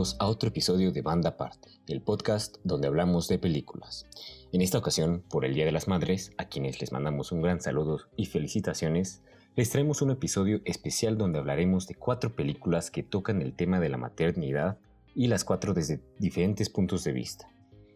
bienvenidos 0.00 0.16
a 0.18 0.28
otro 0.28 0.48
episodio 0.48 0.92
de 0.92 1.02
Banda 1.02 1.30
Aparte, 1.30 1.68
el 1.86 2.00
podcast 2.00 2.56
donde 2.64 2.86
hablamos 2.86 3.28
de 3.28 3.38
películas. 3.38 4.06
En 4.50 4.62
esta 4.62 4.78
ocasión, 4.78 5.22
por 5.28 5.44
el 5.44 5.52
Día 5.52 5.66
de 5.66 5.72
las 5.72 5.88
Madres, 5.88 6.32
a 6.38 6.46
quienes 6.46 6.80
les 6.80 6.90
mandamos 6.90 7.32
un 7.32 7.42
gran 7.42 7.60
saludo 7.60 8.00
y 8.16 8.24
felicitaciones, 8.24 9.20
les 9.56 9.68
traemos 9.68 10.00
un 10.00 10.10
episodio 10.10 10.62
especial 10.64 11.18
donde 11.18 11.38
hablaremos 11.38 11.86
de 11.86 11.96
cuatro 11.96 12.34
películas 12.34 12.90
que 12.90 13.02
tocan 13.02 13.42
el 13.42 13.52
tema 13.52 13.78
de 13.78 13.90
la 13.90 13.98
maternidad 13.98 14.78
y 15.14 15.26
las 15.26 15.44
cuatro 15.44 15.74
desde 15.74 16.00
diferentes 16.18 16.70
puntos 16.70 17.04
de 17.04 17.12
vista. 17.12 17.50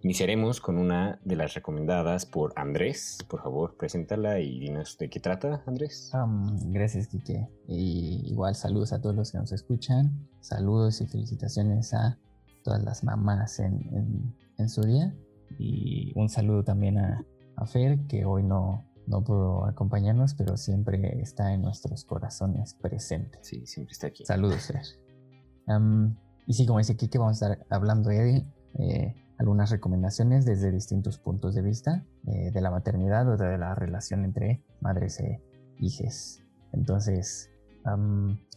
Iniciaremos 0.05 0.61
con 0.61 0.77
una 0.77 1.19
de 1.25 1.35
las 1.35 1.55
recomendadas 1.55 2.27
por 2.27 2.53
Andrés. 2.57 3.17
Por 3.27 3.43
favor, 3.43 3.75
preséntala 3.79 4.39
y 4.39 4.61
dinos 4.61 4.99
de 4.99 5.09
qué 5.09 5.19
trata, 5.19 5.63
Andrés. 5.67 6.13
gracias, 6.67 7.07
Kike. 7.07 7.49
Y 7.69 8.21
igual 8.31 8.55
saludos 8.55 8.93
a 8.93 9.01
todos 9.01 9.17
los 9.17 9.33
que 9.33 9.39
nos 9.39 9.51
escuchan. 9.53 10.29
Saludos 10.41 11.01
y 11.01 11.07
felicitaciones 11.07 11.95
a 11.95 12.19
todas 12.65 12.85
las 12.85 13.03
mamás 13.03 13.61
en, 13.61 14.35
su 14.69 14.83
día. 14.83 15.17
Y 15.59 16.13
un 16.17 16.29
saludo 16.29 16.65
también 16.65 16.99
a, 16.99 17.25
Fer, 17.65 17.99
que 18.07 18.27
hoy 18.27 18.43
no, 18.43 18.85
no 19.07 19.25
pudo 19.25 19.65
acompañarnos, 19.65 20.35
pero 20.35 20.59
siempre 20.59 21.19
está 21.23 21.55
en 21.55 21.63
nuestros 21.63 22.05
corazones 22.05 22.75
presente. 22.75 23.39
Sí, 23.41 23.65
siempre 23.65 23.93
está 23.93 24.09
aquí. 24.09 24.27
Saludos, 24.27 24.67
Fer. 24.67 24.83
y 26.47 26.53
sí, 26.53 26.67
como 26.67 26.79
dice 26.81 26.95
Kike, 26.95 27.17
vamos 27.17 27.41
a 27.43 27.53
estar 27.55 27.67
hablando 27.71 28.11
de 28.11 28.45
eh, 28.79 29.15
algunas 29.39 29.71
recomendaciones 29.71 30.45
desde 30.45 30.71
distintos 30.71 31.19
puntos 31.19 31.55
de 31.55 31.63
vista 31.63 32.05
eh, 32.27 32.51
de 32.53 32.61
la 32.61 32.71
maternidad 32.71 33.29
o 33.29 33.37
de 33.37 33.59
la 33.59 33.75
relación 33.75 34.25
entre 34.25 34.63
madres 34.81 35.21
e 35.21 35.43
hijas. 35.79 36.43
Entonces, 36.73 37.51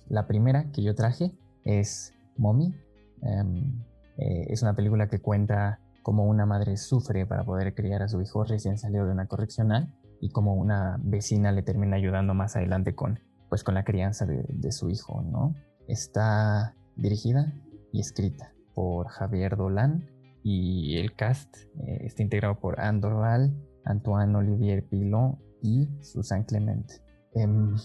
la 0.07 0.27
primera 0.27 0.71
que 0.71 0.83
yo 0.83 0.95
traje 0.95 1.35
es 1.63 2.13
Mommy. 2.37 2.73
Em, 3.21 3.83
eh, 4.17 4.45
es 4.49 4.61
una 4.61 4.75
película 4.75 5.07
que 5.09 5.19
cuenta 5.19 5.79
cómo 6.03 6.25
una 6.25 6.45
madre 6.45 6.77
sufre 6.77 7.25
para 7.25 7.43
poder 7.43 7.75
criar 7.75 8.01
a 8.03 8.07
su 8.07 8.21
hijo 8.21 8.43
recién 8.43 8.77
salido 8.77 9.05
de 9.05 9.11
una 9.11 9.27
correccional 9.27 9.93
y 10.21 10.29
cómo 10.29 10.55
una 10.55 10.97
vecina 11.03 11.51
le 11.51 11.63
termina 11.63 11.97
ayudando 11.97 12.33
más 12.33 12.55
adelante 12.55 12.95
con, 12.95 13.19
pues, 13.49 13.63
con 13.63 13.75
la 13.75 13.83
crianza 13.83 14.25
de, 14.25 14.45
de 14.47 14.71
su 14.71 14.89
hijo. 14.89 15.21
¿no? 15.21 15.53
Está 15.87 16.73
dirigida 16.95 17.53
y 17.91 17.99
escrita 17.99 18.53
por 18.73 19.07
Javier 19.07 19.57
Dolan 19.57 20.16
y 20.49 20.97
el 20.97 21.13
cast 21.13 21.53
eh, 21.85 22.05
está 22.05 22.23
integrado 22.23 22.57
por 22.57 22.79
Andorral, 22.79 23.53
Antoine 23.83 24.33
Olivier 24.33 24.87
Pilon 24.87 25.37
y 25.61 25.89
Susan 26.01 26.45
Clement. 26.45 26.89
Em, 27.33 27.75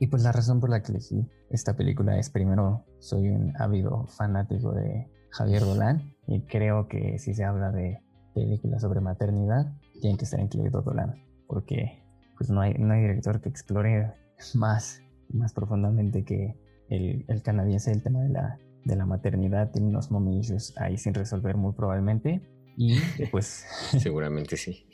y 0.00 0.08
pues 0.08 0.24
la 0.24 0.32
razón 0.32 0.58
por 0.58 0.68
la 0.68 0.82
que 0.82 0.90
elegí 0.90 1.28
esta 1.50 1.76
película 1.76 2.18
es 2.18 2.28
primero, 2.28 2.84
soy 2.98 3.28
un 3.28 3.52
ávido 3.60 4.04
fanático 4.08 4.72
de 4.72 5.08
Javier 5.30 5.62
Dolan 5.62 6.12
y 6.26 6.42
creo 6.42 6.88
que 6.88 7.20
si 7.20 7.34
se 7.34 7.44
habla 7.44 7.70
de 7.70 8.02
películas 8.34 8.82
sobre 8.82 9.00
maternidad, 9.00 9.72
tiene 10.00 10.18
que 10.18 10.24
estar 10.24 10.40
incluido 10.40 10.82
Dolan, 10.82 11.14
porque 11.46 12.02
pues 12.36 12.50
no 12.50 12.60
hay, 12.60 12.74
no 12.74 12.94
hay 12.94 13.02
director 13.02 13.40
que 13.40 13.48
explore 13.48 14.12
más, 14.54 15.00
más 15.28 15.52
profundamente 15.52 16.24
que 16.24 16.56
el, 16.88 17.24
el 17.28 17.42
canadiense 17.42 17.92
el 17.92 18.02
tema 18.02 18.22
de 18.22 18.30
la 18.30 18.58
de 18.88 18.96
la 18.96 19.06
maternidad 19.06 19.70
tiene 19.70 19.88
unos 19.88 20.10
momillos 20.10 20.72
ahí 20.78 20.96
sin 20.96 21.14
resolver 21.14 21.56
muy 21.56 21.72
probablemente. 21.72 22.42
Y 22.76 22.98
pues... 23.30 23.64
Seguramente 23.98 24.56
sí. 24.56 24.86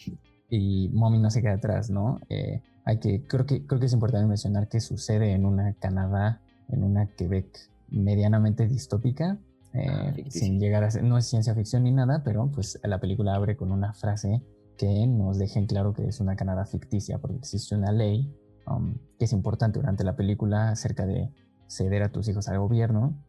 Y 0.50 0.90
Mommy 0.92 1.18
no 1.18 1.30
se 1.30 1.40
queda 1.40 1.54
atrás, 1.54 1.90
¿no? 1.90 2.20
Eh, 2.28 2.62
hay 2.84 2.98
que, 2.98 3.26
creo 3.26 3.46
que, 3.46 3.66
creo 3.66 3.80
que 3.80 3.86
es 3.86 3.92
importante 3.92 4.26
mencionar 4.26 4.68
que 4.68 4.80
sucede 4.80 5.32
en 5.32 5.46
una 5.46 5.74
Canadá, 5.74 6.42
en 6.68 6.84
una 6.84 7.06
Quebec 7.06 7.46
medianamente 7.88 8.66
distópica, 8.66 9.38
eh, 9.72 9.86
ah, 9.88 10.12
sin 10.28 10.60
llegar 10.60 10.84
a 10.84 10.90
ser, 10.90 11.02
no 11.04 11.16
es 11.16 11.26
ciencia 11.26 11.54
ficción 11.54 11.84
ni 11.84 11.92
nada, 11.92 12.22
pero 12.24 12.50
pues 12.50 12.78
la 12.84 13.00
película 13.00 13.34
abre 13.34 13.56
con 13.56 13.72
una 13.72 13.94
frase 13.94 14.42
que 14.76 15.06
nos 15.06 15.38
deja 15.38 15.58
en 15.58 15.66
claro 15.66 15.94
que 15.94 16.06
es 16.06 16.20
una 16.20 16.36
Canadá 16.36 16.66
ficticia, 16.66 17.18
porque 17.18 17.38
existe 17.38 17.74
una 17.74 17.92
ley 17.92 18.32
um, 18.66 18.94
que 19.18 19.24
es 19.24 19.32
importante 19.32 19.78
durante 19.78 20.04
la 20.04 20.16
película 20.16 20.70
acerca 20.70 21.06
de 21.06 21.30
ceder 21.68 22.02
a 22.02 22.10
tus 22.10 22.28
hijos 22.28 22.48
al 22.48 22.58
gobierno 22.58 23.24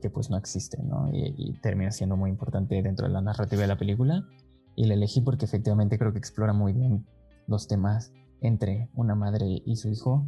que 0.00 0.10
pues 0.10 0.30
no 0.30 0.36
existe, 0.36 0.78
¿no? 0.82 1.10
Y, 1.12 1.58
termina 1.60 1.90
siendo 1.90 2.16
muy 2.16 2.30
importante 2.30 2.82
dentro 2.82 3.06
de 3.06 3.12
la 3.12 3.20
narrativa 3.20 3.62
de 3.62 3.68
la 3.68 3.78
película. 3.78 4.24
Y 4.76 4.84
la 4.84 4.94
elegí 4.94 5.20
porque 5.20 5.44
efectivamente 5.44 5.98
creo 5.98 6.12
que 6.12 6.18
explora 6.18 6.52
muy 6.52 6.72
bien 6.72 7.06
los 7.46 7.66
temas 7.66 8.12
entre 8.40 8.88
una 8.94 9.14
madre 9.14 9.62
y 9.64 9.76
su 9.76 9.88
hijo, 9.90 10.24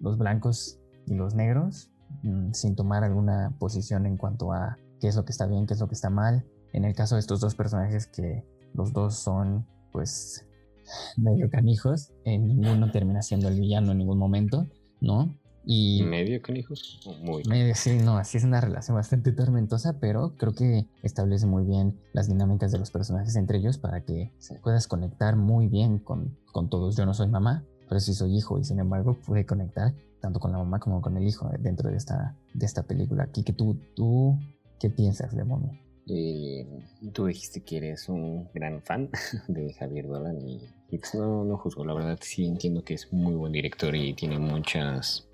los 0.00 0.18
blancos 0.18 0.78
y 1.06 1.14
los 1.14 1.34
negros, 1.34 1.90
mm, 2.22 2.52
sin 2.52 2.76
tomar 2.76 3.02
alguna 3.04 3.56
posición 3.58 4.06
en 4.06 4.16
cuanto 4.16 4.52
a 4.52 4.76
qué 5.00 5.08
es 5.08 5.16
lo 5.16 5.24
que 5.24 5.32
está 5.32 5.46
bien, 5.46 5.66
qué 5.66 5.74
es 5.74 5.80
lo 5.80 5.88
que 5.88 5.94
está 5.94 6.10
mal. 6.10 6.44
En 6.72 6.84
el 6.84 6.94
caso 6.94 7.14
de 7.14 7.20
estos 7.20 7.40
dos 7.40 7.54
personajes 7.54 8.06
que 8.06 8.44
los 8.74 8.92
dos 8.92 9.14
son 9.14 9.66
pues 9.90 10.46
medio 11.16 11.50
canijos, 11.50 12.12
en 12.24 12.46
ninguno 12.46 12.90
termina 12.90 13.22
siendo 13.22 13.48
el 13.48 13.58
villano 13.58 13.92
en 13.92 13.98
ningún 13.98 14.18
momento, 14.18 14.66
¿no? 15.00 15.34
Y 15.70 16.02
¿Medio 16.02 16.40
con 16.40 16.56
hijos? 16.56 16.98
Muy. 17.20 17.42
Medio, 17.44 17.74
sí, 17.74 17.98
no, 18.02 18.16
así 18.16 18.38
es 18.38 18.44
una 18.44 18.58
relación 18.58 18.96
bastante 18.96 19.32
tormentosa, 19.32 20.00
pero 20.00 20.32
creo 20.38 20.54
que 20.54 20.86
establece 21.02 21.44
muy 21.44 21.62
bien 21.64 22.00
las 22.14 22.26
dinámicas 22.26 22.72
de 22.72 22.78
los 22.78 22.90
personajes 22.90 23.36
entre 23.36 23.58
ellos 23.58 23.76
para 23.76 24.02
que 24.02 24.32
puedas 24.62 24.88
conectar 24.88 25.36
muy 25.36 25.68
bien 25.68 25.98
con, 25.98 26.38
con 26.52 26.70
todos. 26.70 26.96
Yo 26.96 27.04
no 27.04 27.12
soy 27.12 27.28
mamá, 27.28 27.66
pero 27.86 28.00
sí 28.00 28.14
soy 28.14 28.34
hijo 28.34 28.58
y 28.58 28.64
sin 28.64 28.78
embargo 28.78 29.18
pude 29.26 29.44
conectar 29.44 29.92
tanto 30.22 30.40
con 30.40 30.52
la 30.52 30.58
mamá 30.58 30.80
como 30.80 31.02
con 31.02 31.18
el 31.18 31.28
hijo 31.28 31.50
dentro 31.58 31.90
de 31.90 31.98
esta, 31.98 32.34
de 32.54 32.64
esta 32.64 32.84
película. 32.84 33.24
Aquí 33.24 33.42
que 33.44 33.52
tú, 33.52 33.76
tú, 33.94 34.38
¿qué 34.80 34.88
piensas 34.88 35.36
de 35.36 35.44
Mommy? 35.44 35.82
Eh, 36.06 36.66
tú 37.12 37.26
dijiste 37.26 37.60
que 37.60 37.76
eres 37.76 38.08
un 38.08 38.48
gran 38.54 38.80
fan 38.80 39.10
de 39.48 39.74
Javier 39.74 40.06
Dolan 40.06 40.40
y, 40.48 40.60
pues 40.88 41.14
no, 41.14 41.44
no 41.44 41.58
juzgo, 41.58 41.84
la 41.84 41.92
verdad 41.92 42.18
sí 42.22 42.46
entiendo 42.46 42.82
que 42.82 42.94
es 42.94 43.12
muy 43.12 43.34
buen 43.34 43.52
director 43.52 43.94
y 43.94 44.14
tiene 44.14 44.38
muchas 44.38 45.28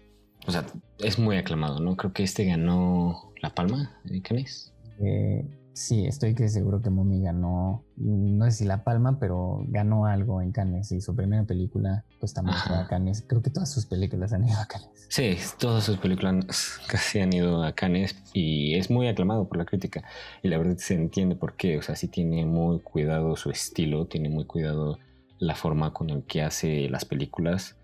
o 0.47 0.51
sea, 0.51 0.65
es 0.99 1.19
muy 1.19 1.37
aclamado, 1.37 1.81
¿no? 1.81 1.97
Creo 1.97 2.13
que 2.13 2.23
este 2.23 2.45
ganó 2.45 3.33
la 3.41 3.55
palma 3.55 3.99
de 4.05 4.23
Cannes. 4.23 4.73
Eh, 5.01 5.45
sí, 5.73 6.07
estoy 6.07 6.35
que 6.35 6.49
seguro 6.49 6.81
que 6.81 6.91
Momi 6.91 7.23
ganó, 7.23 7.85
no 7.97 8.45
sé 8.47 8.51
si 8.53 8.65
la 8.65 8.85
palma, 8.85 9.19
pero 9.19 9.65
ganó 9.69 10.07
algo 10.07 10.41
en 10.41 10.53
Cannes 10.53 10.93
y 10.93 11.01
su 11.01 11.15
primera 11.17 11.45
película 11.45 12.05
pues 12.21 12.35
también 12.35 12.57
fue 12.67 12.77
a 12.77 12.87
Cannes. 12.87 13.25
Creo 13.27 13.43
que 13.43 13.51
todas 13.51 13.73
sus 13.73 13.87
películas 13.87 14.33
han 14.33 14.47
ido 14.47 14.59
a 14.59 14.67
Cannes. 14.67 15.07
Sí, 15.09 15.37
todas 15.59 15.85
sus 15.85 15.99
películas 15.99 16.79
casi 16.89 17.21
han 17.21 17.33
ido 17.33 17.65
a 17.65 17.73
Cannes 17.73 18.17
y 18.33 18.75
es 18.77 18.91
muy 18.91 19.09
aclamado 19.09 19.49
por 19.49 19.59
la 19.59 19.65
crítica. 19.65 20.05
Y 20.43 20.49
la 20.49 20.59
verdad 20.59 20.77
se 20.77 20.95
entiende 20.95 21.37
por 21.37 21.57
qué, 21.57 21.79
o 21.79 21.83
sea, 21.83 21.97
sí 21.97 22.09
tiene 22.09 22.45
muy 22.45 22.81
cuidado 22.81 23.37
su 23.37 23.51
estilo, 23.51 24.07
tiene 24.07 24.29
muy 24.29 24.45
cuidado 24.45 24.99
la 25.39 25.55
forma 25.55 25.93
con 25.93 26.11
el 26.11 26.23
que 26.25 26.43
hace 26.43 26.89
las 26.89 27.05
películas 27.05 27.77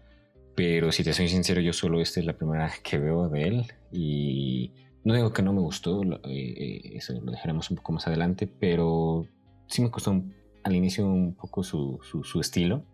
pero 0.54 0.92
si 0.92 1.04
te 1.04 1.12
soy 1.12 1.28
sincero, 1.28 1.60
yo 1.60 1.72
solo 1.72 2.00
esta 2.00 2.20
es 2.20 2.26
la 2.26 2.36
primera 2.36 2.70
que 2.82 2.98
veo 2.98 3.28
de 3.28 3.42
él. 3.42 3.66
Y 3.92 4.72
no 5.04 5.14
digo 5.14 5.32
que 5.32 5.42
no 5.42 5.52
me 5.52 5.60
gustó, 5.60 6.02
eh, 6.02 6.18
eh, 6.24 6.80
eso 6.94 7.18
lo 7.20 7.32
dejaremos 7.32 7.70
un 7.70 7.76
poco 7.76 7.92
más 7.92 8.06
adelante, 8.06 8.46
pero 8.46 9.26
sí 9.66 9.82
me 9.82 9.90
costó 9.90 10.22
al 10.62 10.76
inicio 10.76 11.06
un 11.06 11.34
poco 11.34 11.62
su, 11.62 11.98
su, 12.02 12.40
estilo. 12.40 12.84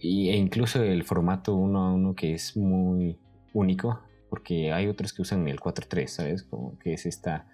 Y, 0.00 0.30
e 0.30 0.36
incluso 0.36 0.82
el 0.82 1.04
formato 1.04 1.54
uno 1.54 1.86
a 1.86 1.92
uno 1.92 2.14
que 2.14 2.34
es 2.34 2.56
muy 2.56 3.18
único, 3.52 4.00
porque 4.30 4.72
hay 4.72 4.86
otros 4.86 5.12
que 5.12 5.22
usan 5.22 5.48
el 5.48 5.58
4-3, 5.58 6.06
¿sabes? 6.06 6.42
Como 6.44 6.78
que 6.78 6.94
es 6.94 7.04
esta 7.04 7.46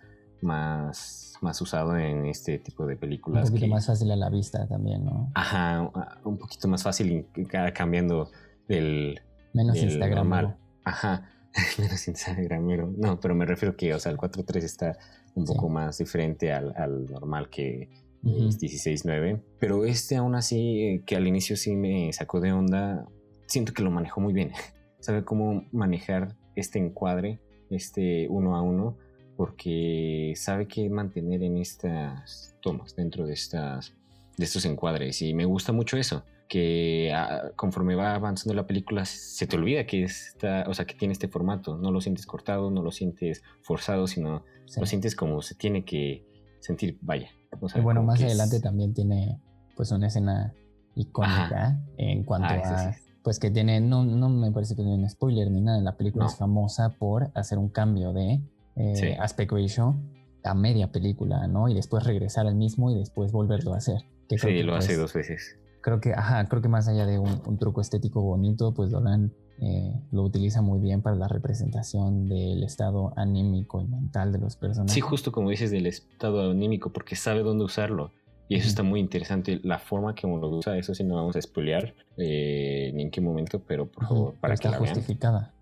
más, 0.43 1.34
más 1.41 1.61
usado 1.61 1.97
en 1.97 2.27
este 2.27 2.59
tipo 2.59 2.87
de 2.87 2.97
películas. 2.97 3.49
Un 3.49 3.55
poquito 3.55 3.71
más 3.71 3.87
fácil 3.87 4.11
a 4.11 4.17
la 4.17 4.28
vista 4.28 4.67
también, 4.69 5.05
¿no? 5.05 5.31
Ajá, 5.34 5.91
un 6.25 6.37
poquito 6.37 6.69
más 6.69 6.82
fácil 6.82 7.26
cambiando 7.75 8.31
del, 8.69 9.21
menos 9.53 9.77
Instagram. 9.77 10.57
Ajá, 10.85 11.31
menos 11.79 12.07
Instagramero. 12.07 12.93
No, 12.97 13.19
pero 13.21 13.35
me 13.35 13.47
refiero 13.47 13.77
que, 13.77 13.95
o 13.95 13.99
sea, 13.99 14.13
el 14.13 14.19
4.3 14.19 14.63
está 14.63 14.99
un 15.35 15.45
poco 15.45 15.69
más 15.69 15.99
diferente 15.99 16.53
al, 16.53 16.73
al 16.77 17.07
normal 17.07 17.51
que 17.51 17.89
es 18.25 18.61
16.9. 18.61 19.43
Pero 19.59 19.85
este 19.85 20.17
aún 20.17 20.35
así, 20.35 20.83
eh, 20.83 21.03
que 21.07 21.17
al 21.17 21.27
inicio 21.27 21.57
sí 21.57 21.77
me 21.77 22.13
sacó 22.13 22.41
de 22.41 22.53
onda, 22.53 23.07
siento 23.47 23.73
que 23.73 23.83
lo 23.83 23.91
manejó 23.91 24.21
muy 24.21 24.33
bien. 24.33 24.53
Sabe 25.01 25.25
cómo 25.25 25.65
manejar 25.73 26.35
este 26.57 26.79
encuadre, 26.79 27.41
este 27.71 28.27
uno 28.29 28.57
a 28.57 28.63
uno, 28.63 28.97
porque 29.37 30.33
sabe 30.35 30.67
qué 30.67 30.89
mantener 30.89 31.43
en 31.43 31.59
estas 31.59 32.57
tomas, 32.63 32.97
dentro 32.97 33.27
de 33.27 33.35
estas 33.35 33.93
de 34.39 34.45
estos 34.45 34.65
encuadres. 34.65 35.21
Y 35.21 35.35
me 35.35 35.45
gusta 35.45 35.73
mucho 35.73 35.97
eso 35.99 36.25
que 36.48 37.12
ah, 37.14 37.50
conforme 37.56 37.94
va 37.94 38.14
avanzando 38.14 38.54
la 38.54 38.66
película 38.66 39.04
se 39.04 39.46
te 39.46 39.56
olvida 39.56 39.87
que 39.87 40.04
está, 40.04 40.64
o 40.69 40.75
sea, 40.75 40.84
que 40.84 40.94
tiene 40.94 41.12
este 41.12 41.28
formato, 41.28 41.76
no 41.76 41.90
lo 41.90 42.00
sientes 42.00 42.26
cortado, 42.26 42.70
no 42.70 42.82
lo 42.82 42.90
sientes 42.90 43.43
forzado, 43.62 44.06
sino 44.06 44.44
lo 44.76 44.87
sientes 44.87 45.16
como 45.16 45.43
se 45.43 45.54
tiene 45.54 45.84
que 45.84 46.25
sentir, 46.60 46.98
vaya. 47.00 47.31
y 47.75 47.81
bueno, 47.81 48.02
más 48.02 48.22
adelante 48.22 48.60
también 48.60 48.94
tiene 48.94 49.40
pues 49.76 49.90
una 49.93 50.06
escena 50.06 50.54
icónica 50.94 51.78
en 51.98 52.25
cuanto 52.25 52.48
ah, 52.48 52.88
a 52.88 52.96
pues 53.26 53.40
que 53.40 53.50
tiene, 53.50 53.81
no, 53.81 54.04
no 54.04 54.28
me 54.28 54.52
parece 54.52 54.76
que 54.76 54.82
tiene 54.82 54.98
un 54.98 55.10
spoiler 55.10 55.50
ni 55.50 55.60
nada, 55.60 55.81
la 55.81 55.96
película 55.96 56.26
es 56.26 56.37
famosa 56.37 56.90
por 56.90 57.32
hacer 57.34 57.58
un 57.58 57.69
cambio 57.69 58.12
de 58.12 58.40
eh, 58.76 59.16
aspect 59.19 59.50
ratio 59.50 59.96
a 60.44 60.54
media 60.54 60.93
película, 60.93 61.48
¿no? 61.48 61.69
Y 61.69 61.75
después 61.75 62.04
regresar 62.04 62.46
al 62.46 62.54
mismo 62.54 62.93
y 62.93 62.94
después 62.94 63.32
volverlo 63.32 63.75
a 63.75 63.78
hacer. 63.78 64.02
sí, 64.28 64.62
lo 64.62 64.76
hace 64.76 64.90
pues, 64.90 64.98
dos 64.98 65.12
veces. 65.12 65.58
Creo 65.87 66.00
que, 66.00 66.12
ajá, 66.15 66.44
creo 66.49 66.61
que 66.61 66.69
más 66.69 66.88
allá 66.88 67.06
de 67.06 67.21
un, 67.21 67.59
truco 67.59 67.81
estético 67.81 68.21
bonito, 68.21 68.75
pues 68.75 68.91
Dolan 68.91 69.33
eh, 69.61 69.94
lo 70.11 70.25
utiliza 70.25 70.61
muy 70.61 70.81
bien 70.81 71.00
para 71.00 71.15
la 71.15 71.29
representación 71.29 72.29
del 72.29 72.65
estado 72.65 73.12
anímico 73.17 73.81
y 73.81 73.87
mental 73.87 74.33
de 74.33 74.41
los 74.41 74.56
personajes. 74.56 74.93
Sí, 74.93 75.00
justo 75.00 75.31
como 75.31 75.49
dices 75.49 75.71
del 75.71 75.87
estado 75.87 76.50
anímico, 76.50 76.93
porque 76.93 77.15
sabe 77.15 77.44
dónde 77.44 77.62
usarlo. 77.62 78.11
Y 78.49 78.56
eso 78.56 78.67
está 78.67 78.83
muy 78.83 78.99
interesante. 78.99 79.61
La 79.62 79.79
forma 79.79 80.17
que 80.17 80.27
uno 80.27 80.38
lo 80.38 80.56
usa, 80.56 80.77
eso 80.77 80.93
sí 80.93 81.05
no 81.05 81.15
vamos 81.15 81.37
a 81.37 81.41
spoilear 81.41 81.94
eh, 82.17 82.91
ni 82.93 83.05
en 83.05 83.12
qué 83.12 83.21
momento, 83.21 83.62
pero 83.62 83.89
por 83.89 84.09
favor, 84.09 84.35
para 84.41 84.56
que 84.56 84.67
está 84.67 84.79
justificada. 84.79 85.55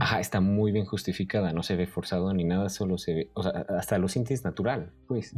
Ajá, 0.00 0.18
está 0.18 0.40
muy 0.40 0.72
bien 0.72 0.86
justificada, 0.86 1.52
no 1.52 1.62
se 1.62 1.76
ve 1.76 1.86
forzado 1.86 2.34
ni 2.34 2.42
nada, 2.42 2.68
solo 2.68 2.98
se 2.98 3.14
ve, 3.14 3.30
o 3.34 3.44
sea, 3.44 3.64
hasta 3.78 3.96
lo 3.98 4.08
sientes 4.08 4.42
natural, 4.42 4.90
pues. 5.06 5.36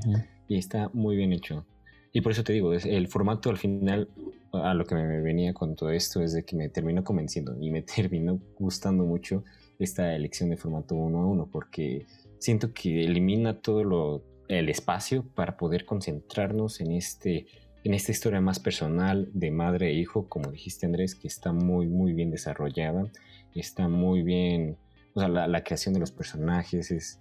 Y 0.48 0.56
está 0.56 0.88
muy 0.94 1.14
bien 1.16 1.34
hecho. 1.34 1.66
Y 2.12 2.20
por 2.22 2.32
eso 2.32 2.42
te 2.42 2.52
digo, 2.52 2.72
el 2.72 3.08
formato 3.08 3.50
al 3.50 3.56
final, 3.56 4.08
a 4.52 4.74
lo 4.74 4.84
que 4.84 4.94
me 4.94 5.20
venía 5.20 5.54
con 5.54 5.76
todo 5.76 5.90
esto, 5.90 6.22
es 6.22 6.32
de 6.32 6.44
que 6.44 6.56
me 6.56 6.68
terminó 6.68 7.04
convenciendo 7.04 7.56
y 7.60 7.70
me 7.70 7.82
terminó 7.96 8.40
gustando 8.58 9.04
mucho 9.04 9.44
esta 9.78 10.14
elección 10.14 10.50
de 10.50 10.56
formato 10.56 10.94
uno 10.94 11.20
a 11.20 11.26
uno, 11.26 11.48
porque 11.50 12.06
siento 12.38 12.72
que 12.72 13.04
elimina 13.04 13.60
todo 13.60 13.84
lo, 13.84 14.24
el 14.48 14.68
espacio 14.68 15.24
para 15.34 15.56
poder 15.56 15.84
concentrarnos 15.84 16.80
en 16.80 16.92
este 16.92 17.46
en 17.82 17.94
esta 17.94 18.12
historia 18.12 18.42
más 18.42 18.60
personal 18.60 19.30
de 19.32 19.50
madre 19.50 19.88
e 19.88 19.94
hijo, 19.94 20.28
como 20.28 20.50
dijiste 20.50 20.84
Andrés, 20.84 21.14
que 21.14 21.28
está 21.28 21.52
muy 21.52 21.86
muy 21.86 22.12
bien 22.12 22.30
desarrollada, 22.30 23.10
está 23.54 23.88
muy 23.88 24.22
bien, 24.22 24.76
o 25.14 25.20
sea, 25.20 25.28
la, 25.28 25.64
creación 25.64 25.94
de 25.94 26.00
los 26.00 26.10
personajes 26.10 26.90
es, 26.90 27.20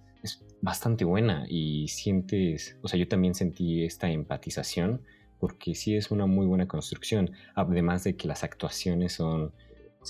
bastante 0.60 1.04
buena 1.04 1.46
y 1.48 1.88
sientes, 1.88 2.76
o 2.82 2.88
sea, 2.88 2.98
yo 2.98 3.08
también 3.08 3.34
sentí 3.34 3.84
esta 3.84 4.10
empatización 4.10 5.02
porque 5.38 5.74
sí 5.74 5.96
es 5.96 6.10
una 6.10 6.26
muy 6.26 6.46
buena 6.46 6.68
construcción, 6.68 7.30
además 7.54 8.04
de 8.04 8.16
que 8.16 8.28
las 8.28 8.44
actuaciones 8.44 9.14
son 9.14 9.52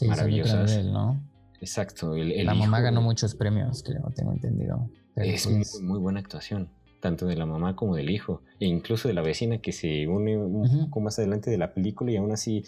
maravillosas. 0.06 0.84
¿no? 0.84 1.22
Exacto. 1.60 2.16
la 2.16 2.54
mamá 2.54 2.80
ganó 2.80 3.00
muchos 3.00 3.34
premios, 3.34 3.82
creo, 3.84 4.10
tengo 4.14 4.32
entendido. 4.32 4.90
es 5.16 5.48
muy, 5.48 5.64
muy 5.82 5.98
buena 5.98 6.20
actuación 6.20 6.70
tanto 7.00 7.26
de 7.26 7.36
la 7.36 7.46
mamá 7.46 7.74
como 7.74 7.96
del 7.96 8.10
hijo, 8.10 8.42
e 8.60 8.66
incluso 8.66 9.08
de 9.08 9.14
la 9.14 9.22
vecina 9.22 9.58
que 9.58 9.72
se 9.72 10.06
une 10.06 10.36
un 10.36 10.84
poco 10.84 11.00
más 11.00 11.18
adelante 11.18 11.50
de 11.50 11.58
la 11.58 11.72
película 11.72 12.12
y 12.12 12.16
aún 12.16 12.30
así 12.30 12.64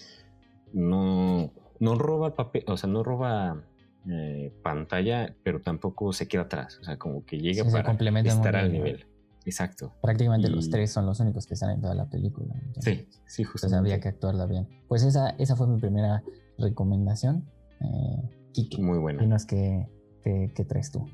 no, 0.72 1.52
no 1.78 1.94
roba 1.94 2.34
papel, 2.34 2.64
o 2.66 2.76
sea, 2.76 2.88
no 2.88 3.04
roba 3.04 3.62
eh, 4.10 4.52
pantalla, 4.62 5.34
pero 5.42 5.60
tampoco 5.60 6.12
se 6.12 6.26
queda 6.28 6.42
atrás, 6.42 6.78
o 6.80 6.84
sea, 6.84 6.98
como 6.98 7.24
que 7.24 7.38
llega 7.38 7.64
para 7.64 7.92
estar 8.22 8.56
al 8.56 8.72
nivel. 8.72 9.06
Exacto. 9.44 9.92
Prácticamente 10.00 10.48
los 10.48 10.70
tres 10.70 10.92
son 10.92 11.06
los 11.06 11.18
únicos 11.20 11.46
que 11.46 11.54
están 11.54 11.70
en 11.70 11.80
toda 11.80 11.94
la 11.94 12.06
película. 12.06 12.54
sí, 12.80 13.08
sí, 13.26 13.44
justo. 13.44 13.66
Pues 13.66 13.72
había 13.72 14.00
que 14.00 14.08
actuarla 14.08 14.46
bien. 14.46 14.68
Pues 14.88 15.02
esa, 15.02 15.30
esa 15.30 15.56
fue 15.56 15.66
mi 15.66 15.80
primera 15.80 16.22
recomendación. 16.58 17.44
Eh, 17.80 18.78
Muy 18.78 18.98
buena. 18.98 19.22
Dinos 19.22 19.44
qué, 19.44 19.88
qué, 20.22 20.64
traes 20.64 20.92
tú. 20.92 21.06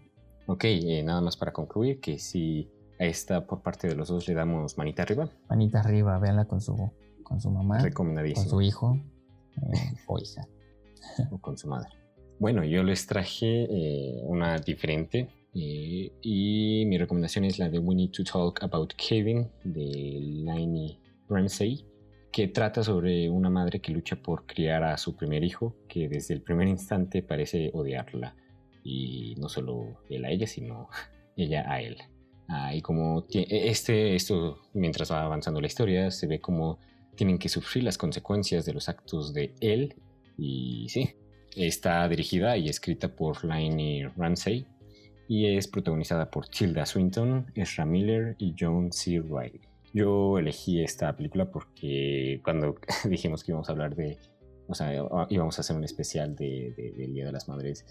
Ok, 0.46 0.64
eh, 0.64 1.02
nada 1.02 1.20
más 1.20 1.36
para 1.36 1.52
concluir 1.52 2.00
que 2.00 2.18
si 2.18 2.70
a 2.98 3.04
esta 3.04 3.46
por 3.46 3.62
parte 3.62 3.88
de 3.88 3.94
los 3.94 4.08
dos 4.08 4.28
le 4.28 4.34
damos 4.34 4.76
manita 4.76 5.02
arriba. 5.02 5.30
Manita 5.48 5.80
arriba, 5.80 6.18
véanla 6.18 6.46
con 6.46 6.60
su, 6.60 6.76
con 7.22 7.40
su 7.40 7.50
mamá. 7.50 7.78
Recomendadísimo. 7.78 8.44
Con 8.44 8.50
su 8.50 8.62
hijo 8.62 8.98
eh, 9.56 9.94
o 10.06 10.18
hija. 10.18 10.46
o 11.30 11.38
con 11.38 11.56
su 11.56 11.68
madre. 11.68 11.90
Bueno, 12.40 12.64
yo 12.64 12.84
les 12.84 13.06
traje 13.06 13.66
eh, 13.68 14.20
una 14.22 14.58
diferente 14.58 15.28
eh, 15.54 16.12
y 16.22 16.84
mi 16.86 16.96
recomendación 16.96 17.44
es 17.44 17.58
la 17.58 17.68
de 17.68 17.80
We 17.80 17.96
Need 17.96 18.12
to 18.12 18.22
Talk 18.22 18.62
About 18.62 18.94
Kevin 18.94 19.48
de 19.64 20.20
Lainey 20.44 21.00
Ramsey 21.28 21.84
que 22.30 22.46
trata 22.46 22.84
sobre 22.84 23.28
una 23.28 23.50
madre 23.50 23.80
que 23.80 23.90
lucha 23.90 24.14
por 24.14 24.46
criar 24.46 24.84
a 24.84 24.96
su 24.98 25.16
primer 25.16 25.42
hijo, 25.42 25.74
que 25.88 26.08
desde 26.08 26.34
el 26.34 26.42
primer 26.42 26.68
instante 26.68 27.22
parece 27.22 27.70
odiarla. 27.74 28.36
Y 28.84 29.34
no 29.38 29.48
solo 29.48 29.98
él 30.08 30.24
a 30.24 30.30
ella, 30.30 30.46
sino 30.46 30.88
ella 31.36 31.64
a 31.68 31.80
él. 31.80 31.96
Ah, 32.48 32.72
y 32.72 32.80
como 32.82 33.26
e, 33.30 33.68
este, 33.68 34.14
esto, 34.14 34.58
mientras 34.74 35.10
va 35.10 35.24
avanzando 35.24 35.60
la 35.60 35.66
historia, 35.66 36.12
se 36.12 36.28
ve 36.28 36.40
como 36.40 36.78
tienen 37.16 37.38
que 37.38 37.48
sufrir 37.48 37.82
las 37.82 37.98
consecuencias 37.98 38.64
de 38.64 38.74
los 38.74 38.88
actos 38.88 39.34
de 39.34 39.56
él. 39.60 39.96
Y 40.36 40.86
sí, 40.88 41.16
está 41.56 42.08
dirigida 42.08 42.56
y 42.56 42.68
escrita 42.68 43.08
por 43.08 43.44
Lainey 43.44 44.04
Ramsey 44.16 44.66
y 45.28 45.56
es 45.56 45.68
protagonizada 45.68 46.30
por 46.30 46.48
Tilda 46.48 46.86
Swinton, 46.86 47.50
Ezra 47.54 47.84
Miller 47.84 48.34
y 48.38 48.54
John 48.58 48.90
C. 48.92 49.20
Reilly. 49.20 49.60
Yo 49.92 50.38
elegí 50.38 50.82
esta 50.82 51.14
película 51.16 51.50
porque 51.50 52.40
cuando 52.42 52.76
dijimos 53.04 53.44
que 53.44 53.52
íbamos 53.52 53.68
a 53.68 53.72
hablar 53.72 53.94
de, 53.94 54.18
o 54.66 54.74
sea, 54.74 54.92
íbamos 55.28 55.58
a 55.58 55.60
hacer 55.60 55.76
un 55.76 55.84
especial 55.84 56.34
de, 56.34 56.94
del 56.96 57.14
Día 57.14 57.26
de 57.26 57.32
las 57.32 57.48
Madres, 57.48 57.86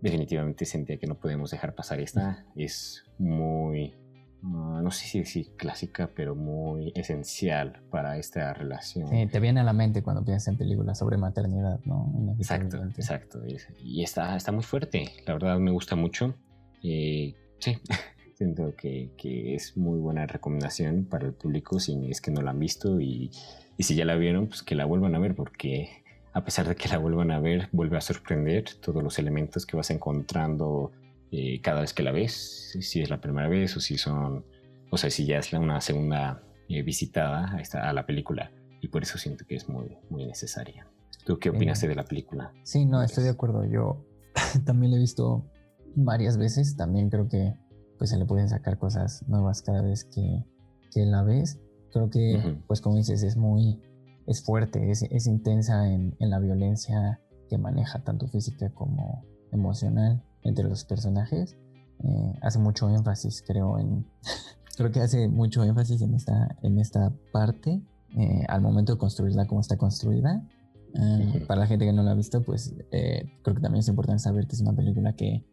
definitivamente 0.00 0.64
sentía 0.64 0.98
que 0.98 1.06
no 1.06 1.18
podemos 1.18 1.50
dejar 1.50 1.74
pasar 1.74 2.00
esta. 2.00 2.44
Es 2.56 3.04
muy, 3.18 3.94
ah, 3.94 4.03
no 4.44 4.90
sé 4.90 5.06
si 5.06 5.18
decir 5.20 5.52
clásica, 5.56 6.10
pero 6.14 6.34
muy 6.34 6.92
esencial 6.94 7.80
para 7.90 8.18
esta 8.18 8.52
relación. 8.52 9.08
Sí, 9.08 9.26
te 9.26 9.40
viene 9.40 9.60
a 9.60 9.64
la 9.64 9.72
mente 9.72 10.02
cuando 10.02 10.24
piensas 10.24 10.48
en 10.48 10.58
películas 10.58 10.98
sobre 10.98 11.16
maternidad, 11.16 11.80
¿no? 11.84 12.34
Exacto, 12.38 12.82
exacto. 12.84 13.42
Y 13.82 14.02
está, 14.02 14.36
está 14.36 14.52
muy 14.52 14.62
fuerte. 14.62 15.10
La 15.26 15.32
verdad 15.34 15.58
me 15.58 15.70
gusta 15.70 15.96
mucho. 15.96 16.34
Eh, 16.82 17.34
sí, 17.58 17.78
siento 18.36 18.74
que, 18.76 19.12
que, 19.16 19.54
es 19.54 19.76
muy 19.76 19.98
buena 19.98 20.26
recomendación 20.26 21.06
para 21.06 21.26
el 21.26 21.32
público 21.32 21.80
si 21.80 22.10
es 22.10 22.20
que 22.20 22.30
no 22.30 22.42
la 22.42 22.50
han 22.50 22.58
visto 22.58 23.00
y, 23.00 23.30
y 23.78 23.82
si 23.82 23.94
ya 23.94 24.04
la 24.04 24.16
vieron, 24.16 24.48
pues 24.48 24.62
que 24.62 24.74
la 24.74 24.84
vuelvan 24.84 25.14
a 25.14 25.18
ver 25.18 25.34
porque 25.34 26.04
a 26.34 26.44
pesar 26.44 26.68
de 26.68 26.74
que 26.74 26.88
la 26.88 26.98
vuelvan 26.98 27.30
a 27.30 27.38
ver, 27.38 27.68
vuelve 27.72 27.96
a 27.96 28.00
sorprender 28.00 28.64
todos 28.82 29.02
los 29.02 29.18
elementos 29.18 29.64
que 29.64 29.76
vas 29.76 29.90
encontrando 29.90 30.90
eh, 31.36 31.60
cada 31.60 31.80
vez 31.80 31.92
que 31.92 32.04
la 32.04 32.12
ves, 32.12 32.76
si 32.80 33.00
es 33.00 33.10
la 33.10 33.20
primera 33.20 33.48
vez 33.48 33.76
o 33.76 33.80
si 33.80 33.98
son, 33.98 34.44
o 34.90 34.96
sea, 34.96 35.10
si 35.10 35.26
ya 35.26 35.38
es 35.38 35.52
una 35.52 35.80
segunda 35.80 36.42
eh, 36.68 36.82
visitada 36.82 37.52
a, 37.52 37.60
esta, 37.60 37.88
a 37.88 37.92
la 37.92 38.06
película 38.06 38.52
y 38.80 38.86
por 38.86 39.02
eso 39.02 39.18
siento 39.18 39.44
que 39.44 39.56
es 39.56 39.68
muy, 39.68 39.98
muy 40.10 40.26
necesaria. 40.26 40.86
¿Tú 41.26 41.38
qué 41.40 41.50
opinaste 41.50 41.88
de 41.88 41.96
la 41.96 42.04
película? 42.04 42.52
Sí, 42.62 42.84
no, 42.84 43.02
estoy 43.02 43.24
de 43.24 43.30
acuerdo. 43.30 43.64
Yo 43.64 44.06
también 44.64 44.92
la 44.92 44.98
he 44.98 45.00
visto 45.00 45.50
varias 45.96 46.36
veces. 46.36 46.76
También 46.76 47.10
creo 47.10 47.28
que 47.28 47.54
pues 47.98 48.10
se 48.10 48.16
le 48.16 48.26
pueden 48.26 48.48
sacar 48.48 48.78
cosas 48.78 49.26
nuevas 49.26 49.62
cada 49.62 49.82
vez 49.82 50.04
que, 50.04 50.44
que 50.92 51.04
la 51.04 51.24
ves. 51.24 51.58
Creo 51.92 52.10
que, 52.10 52.58
pues 52.66 52.80
como 52.80 52.96
dices, 52.96 53.22
es 53.22 53.36
muy, 53.36 53.80
es 54.26 54.44
fuerte, 54.44 54.90
es, 54.90 55.02
es 55.02 55.26
intensa 55.26 55.88
en, 55.88 56.14
en, 56.20 56.30
la 56.30 56.38
violencia 56.38 57.20
que 57.48 57.56
maneja 57.56 58.02
tanto 58.02 58.28
física 58.28 58.70
como 58.74 59.24
emocional 59.52 60.22
entre 60.44 60.64
los 60.64 60.84
personajes. 60.84 61.56
Eh, 62.02 62.38
hace 62.42 62.58
mucho 62.58 62.88
énfasis, 62.88 63.42
creo, 63.46 63.78
en... 63.78 64.06
creo 64.76 64.90
que 64.90 65.00
hace 65.00 65.28
mucho 65.28 65.64
énfasis 65.64 66.02
en 66.02 66.14
esta, 66.14 66.56
en 66.62 66.78
esta 66.78 67.12
parte 67.32 67.82
eh, 68.16 68.44
al 68.48 68.60
momento 68.60 68.92
de 68.92 68.98
construirla 68.98 69.46
como 69.46 69.60
está 69.60 69.76
construida. 69.76 70.46
Eh, 70.94 71.44
para 71.48 71.60
la 71.60 71.66
gente 71.66 71.84
que 71.84 71.92
no 71.92 72.04
la 72.04 72.12
ha 72.12 72.14
visto, 72.14 72.42
pues 72.42 72.72
creo 72.90 73.56
que 73.56 73.60
también 73.60 73.80
es 73.80 73.88
importante 73.88 74.22
saber 74.22 74.46
que 74.46 74.54
es 74.54 74.60
una 74.60 74.74
película 74.74 75.14
que 75.14 75.44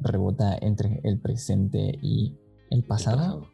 rebota 0.00 0.58
entre 0.60 1.00
el 1.04 1.20
presente 1.20 1.96
y 2.02 2.36
el 2.70 2.82
pasado. 2.82 3.46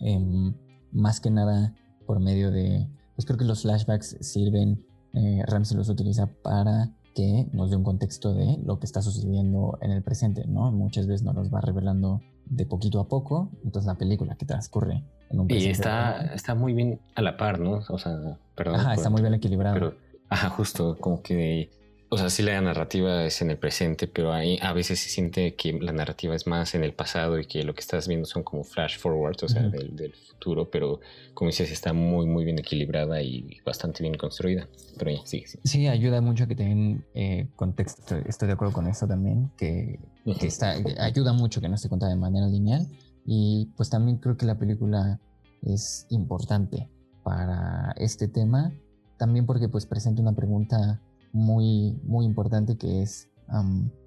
Em, 0.00 0.54
más 0.92 1.20
que 1.20 1.30
nada 1.30 1.74
por 2.06 2.20
medio 2.20 2.50
de 2.50 2.86
pues 3.18 3.26
creo 3.26 3.36
que 3.36 3.46
los 3.46 3.62
flashbacks 3.62 4.16
sirven, 4.20 4.86
eh, 5.12 5.42
Ramsey 5.44 5.76
los 5.76 5.88
utiliza 5.88 6.28
para 6.44 6.94
que 7.18 7.48
nos 7.52 7.68
dé 7.70 7.76
un 7.76 7.82
contexto 7.82 8.32
de 8.32 8.58
lo 8.64 8.78
que 8.78 8.86
está 8.86 9.02
sucediendo 9.02 9.76
en 9.82 9.90
el 9.90 10.04
presente, 10.04 10.44
¿no? 10.46 10.70
Muchas 10.70 11.08
veces 11.08 11.24
nos 11.24 11.34
los 11.34 11.52
va 11.52 11.60
revelando 11.60 12.20
de 12.44 12.64
poquito 12.64 13.00
a 13.00 13.08
poco, 13.08 13.50
entonces 13.64 13.88
la 13.88 13.96
película 13.96 14.36
que 14.36 14.46
transcurre 14.46 15.02
en 15.28 15.40
un 15.40 15.48
presente. 15.48 15.68
Y 15.68 15.72
está, 15.72 16.32
está 16.32 16.54
muy 16.54 16.74
bien 16.74 17.00
a 17.16 17.22
la 17.22 17.36
par, 17.36 17.58
¿no? 17.58 17.80
O 17.88 17.98
sea, 17.98 18.38
perdón. 18.54 18.76
Ajá, 18.76 18.94
está 18.94 19.10
muy 19.10 19.20
bien 19.20 19.34
equilibrado. 19.34 19.74
Pero, 19.74 19.94
ajá, 20.28 20.48
justo, 20.50 20.96
como 21.00 21.20
que 21.20 21.72
o 22.10 22.16
sea, 22.16 22.30
sí 22.30 22.42
la 22.42 22.58
narrativa 22.60 23.24
es 23.24 23.42
en 23.42 23.50
el 23.50 23.58
presente, 23.58 24.06
pero 24.06 24.32
ahí 24.32 24.58
a 24.62 24.72
veces 24.72 24.98
se 24.98 25.10
siente 25.10 25.54
que 25.54 25.74
la 25.74 25.92
narrativa 25.92 26.34
es 26.34 26.46
más 26.46 26.74
en 26.74 26.82
el 26.82 26.94
pasado 26.94 27.38
y 27.38 27.44
que 27.44 27.62
lo 27.64 27.74
que 27.74 27.80
estás 27.80 28.08
viendo 28.08 28.26
son 28.26 28.42
como 28.42 28.64
flash 28.64 28.98
forwards, 28.98 29.42
o 29.42 29.48
sea, 29.48 29.62
del, 29.68 30.14
futuro, 30.14 30.70
pero 30.70 31.00
como 31.34 31.50
dices, 31.50 31.70
está 31.70 31.92
muy, 31.92 32.26
muy 32.26 32.44
bien 32.44 32.58
equilibrada 32.58 33.20
y 33.20 33.58
bastante 33.64 34.02
bien 34.02 34.16
construida. 34.16 34.68
Pero 34.96 35.10
ya, 35.10 35.20
sí, 35.24 35.44
sí. 35.46 35.58
Sí, 35.64 35.86
ayuda 35.86 36.20
mucho 36.20 36.44
a 36.44 36.46
que 36.46 36.54
tengan 36.54 37.04
eh, 37.14 37.48
contexto. 37.56 38.16
Estoy 38.16 38.48
de 38.48 38.54
acuerdo 38.54 38.72
con 38.72 38.86
eso 38.86 39.06
también, 39.06 39.50
que, 39.58 39.98
está, 40.40 40.76
ayuda 41.00 41.32
mucho 41.32 41.60
que 41.60 41.68
no 41.68 41.76
se 41.76 41.88
cuenta 41.88 42.08
de 42.08 42.16
manera 42.16 42.46
lineal. 42.46 42.86
Y 43.26 43.70
pues 43.76 43.90
también 43.90 44.16
creo 44.16 44.36
que 44.36 44.46
la 44.46 44.58
película 44.58 45.20
es 45.62 46.06
importante 46.08 46.88
para 47.22 47.92
este 47.98 48.28
tema, 48.28 48.72
también 49.18 49.44
porque 49.44 49.68
pues 49.68 49.84
presenta 49.84 50.22
una 50.22 50.32
pregunta 50.32 51.02
muy, 51.32 52.00
muy 52.04 52.24
importante 52.24 52.76
que 52.76 53.02
es 53.02 53.28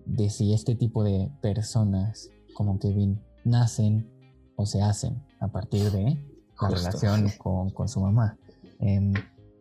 de 0.06 0.30
si 0.30 0.54
este 0.54 0.76
tipo 0.76 1.04
de 1.04 1.32
personas 1.42 2.30
como 2.54 2.80
Kevin 2.80 3.20
nacen 3.44 4.10
o 4.56 4.66
se 4.66 4.82
hacen 4.82 5.24
a 5.40 5.48
partir 5.48 5.92
de 5.92 6.18
la 6.62 6.70
relación 6.70 7.32
con, 7.40 7.88
su 7.88 8.02
mamá. 8.02 8.38
Em, 8.80 9.14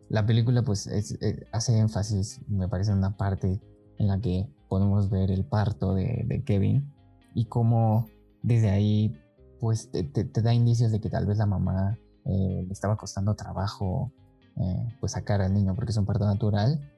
la 0.09 0.25
película 0.25 0.61
pues 0.61 0.87
eh, 0.87 1.47
hace 1.51 1.77
énfasis, 1.77 2.41
me 2.47 2.67
parece, 2.67 2.91
en 2.91 2.97
una 2.97 3.17
parte 3.17 3.61
en 3.97 4.07
la 4.07 4.19
que 4.19 4.47
podemos 4.67 5.09
ver 5.09 5.31
el 5.31 5.45
parto 5.45 5.93
de, 5.93 6.43
Kevin 6.45 6.93
y 7.33 7.45
cómo 7.45 8.07
desde 8.43 8.69
ahí 8.69 9.15
pues 9.59 9.89
te, 9.91 10.41
da 10.41 10.53
indicios 10.53 10.91
de 10.91 10.99
que 10.99 11.09
tal 11.09 11.25
vez 11.25 11.37
la 11.37 11.45
mamá 11.45 11.97
eh, 12.25 12.63
le 12.65 12.73
estaba 12.73 12.97
costando 12.97 13.35
trabajo 13.35 14.11
eh, 14.57 14.97
pues 14.99 15.13
sacar 15.13 15.41
al 15.41 15.53
niño 15.53 15.75
porque 15.75 15.91
es 15.91 15.97
un 15.97 16.05
parto 16.05 16.25
natural 16.25 16.90